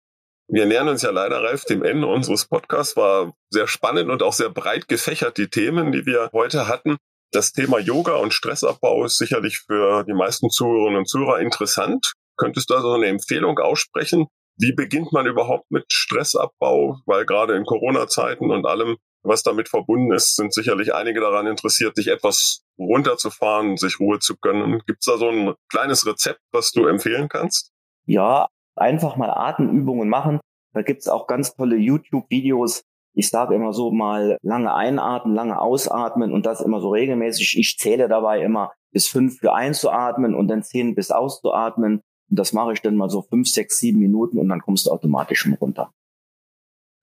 Wir 0.51 0.65
nähern 0.65 0.89
uns 0.89 1.03
ja 1.03 1.12
leider, 1.12 1.43
Ralf, 1.43 1.65
dem 1.65 1.83
Ende 1.83 2.07
unseres 2.07 2.45
Podcasts. 2.45 2.97
War 2.97 3.33
sehr 3.51 3.67
spannend 3.67 4.09
und 4.09 4.23
auch 4.23 4.33
sehr 4.33 4.49
breit 4.49 4.88
gefächert, 4.88 5.38
die 5.38 5.47
Themen, 5.47 5.91
die 5.91 6.07
wir 6.07 6.31
heute 6.33 6.67
hatten. 6.67 6.97
Das 7.31 7.51
Thema 7.51 7.77
Yoga 7.77 8.15
und 8.15 8.33
Stressabbau 8.33 9.05
ist 9.05 9.17
sicherlich 9.17 9.59
für 9.59 10.03
die 10.05 10.15
meisten 10.15 10.49
Zuhörerinnen 10.49 10.97
und 10.97 11.07
Zuhörer 11.07 11.39
interessant. 11.39 12.13
Könntest 12.35 12.71
du 12.71 12.73
also 12.73 12.93
eine 12.93 13.05
Empfehlung 13.05 13.59
aussprechen? 13.59 14.25
Wie 14.57 14.73
beginnt 14.73 15.13
man 15.13 15.27
überhaupt 15.27 15.69
mit 15.69 15.85
Stressabbau? 15.93 16.97
Weil 17.05 17.27
gerade 17.27 17.55
in 17.55 17.65
Corona-Zeiten 17.65 18.49
und 18.49 18.65
allem 18.65 18.97
was 19.21 19.43
damit 19.43 19.69
verbunden 19.69 20.12
ist, 20.13 20.35
sind 20.35 20.53
sicherlich 20.53 20.95
einige 20.95 21.19
daran 21.19 21.45
interessiert, 21.45 21.95
sich 21.95 22.07
etwas 22.07 22.63
runterzufahren, 22.79 23.77
sich 23.77 23.99
Ruhe 23.99 24.17
zu 24.17 24.35
gönnen. 24.38 24.81
Gibt 24.88 25.01
es 25.01 25.05
da 25.05 25.17
so 25.17 25.29
ein 25.29 25.53
kleines 25.69 26.07
Rezept, 26.07 26.41
was 26.51 26.71
du 26.71 26.88
empfehlen 26.88 27.29
kannst? 27.29 27.71
Ja, 28.05 28.47
einfach 28.79 29.15
mal 29.17 29.29
Atemübungen 29.29 30.09
machen. 30.09 30.39
Da 30.73 30.81
gibt's 30.81 31.07
auch 31.07 31.27
ganz 31.27 31.55
tolle 31.55 31.77
YouTube-Videos. 31.77 32.81
Ich 33.15 33.29
sage 33.29 33.55
immer 33.55 33.73
so 33.73 33.91
mal 33.91 34.37
lange 34.41 34.73
einatmen, 34.73 35.35
lange 35.35 35.59
ausatmen 35.59 36.31
und 36.31 36.45
das 36.45 36.61
immer 36.61 36.79
so 36.79 36.89
regelmäßig. 36.91 37.57
Ich 37.57 37.77
zähle 37.77 38.07
dabei 38.07 38.41
immer 38.41 38.71
bis 38.91 39.07
fünf 39.07 39.39
für 39.39 39.53
einzuatmen 39.53 40.35
und 40.35 40.47
dann 40.47 40.63
zehn 40.63 40.95
bis 40.95 41.11
auszuatmen. 41.11 42.01
Und 42.29 42.39
das 42.39 42.53
mache 42.53 42.73
ich 42.73 42.81
dann 42.81 42.95
mal 42.95 43.09
so 43.09 43.23
fünf, 43.23 43.47
sechs, 43.47 43.79
sieben 43.79 43.99
Minuten 43.99 44.37
und 44.37 44.47
dann 44.49 44.61
kommst 44.61 44.85
du 44.85 44.91
automatisch 44.91 45.39
schon 45.39 45.53
runter. 45.53 45.91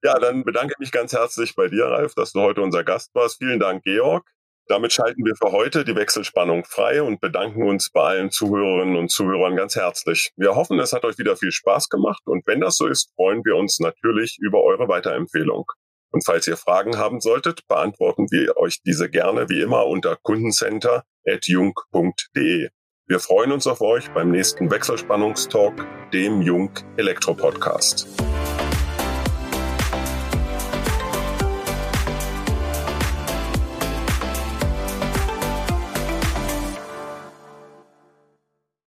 Ja, 0.03 0.19
dann 0.19 0.43
bedanke 0.43 0.73
ich 0.73 0.79
mich 0.79 0.91
ganz 0.91 1.11
herzlich 1.11 1.55
bei 1.55 1.67
dir, 1.67 1.85
Ralf, 1.85 2.13
dass 2.13 2.31
du 2.31 2.39
heute 2.39 2.61
unser 2.61 2.83
Gast 2.83 3.13
warst. 3.13 3.39
Vielen 3.39 3.59
Dank, 3.59 3.83
Georg. 3.83 4.31
Damit 4.69 4.91
schalten 4.91 5.23
wir 5.23 5.33
für 5.35 5.53
heute 5.53 5.85
die 5.85 5.95
Wechselspannung 5.95 6.65
frei 6.65 7.01
und 7.01 7.21
bedanken 7.21 7.63
uns 7.63 7.89
bei 7.89 8.01
allen 8.01 8.31
Zuhörerinnen 8.31 8.97
und 8.97 9.09
Zuhörern 9.09 9.55
ganz 9.55 9.77
herzlich. 9.77 10.33
Wir 10.35 10.55
hoffen, 10.55 10.77
es 10.79 10.91
hat 10.91 11.05
euch 11.05 11.17
wieder 11.17 11.37
viel 11.37 11.53
Spaß 11.53 11.87
gemacht 11.87 12.23
und 12.25 12.45
wenn 12.47 12.59
das 12.59 12.75
so 12.75 12.87
ist, 12.87 13.13
freuen 13.15 13.45
wir 13.45 13.55
uns 13.55 13.79
natürlich 13.79 14.37
über 14.41 14.61
eure 14.63 14.89
Weiterempfehlung. 14.89 15.71
Und 16.11 16.25
falls 16.25 16.47
ihr 16.47 16.57
Fragen 16.57 16.97
haben 16.97 17.21
solltet, 17.21 17.65
beantworten 17.67 18.27
wir 18.29 18.57
euch 18.57 18.81
diese 18.83 19.09
gerne 19.09 19.47
wie 19.49 19.61
immer 19.61 19.87
unter 19.87 20.17
kundencenter.jung.de. 20.17 22.67
Wir 23.09 23.19
freuen 23.19 23.53
uns 23.53 23.65
auf 23.67 23.79
euch 23.79 24.11
beim 24.11 24.31
nächsten 24.31 24.69
Wechselspannungstalk, 24.69 25.87
dem 26.11 26.41
Jung 26.41 26.71
Elektro 26.97 27.33
Podcast. 27.33 28.05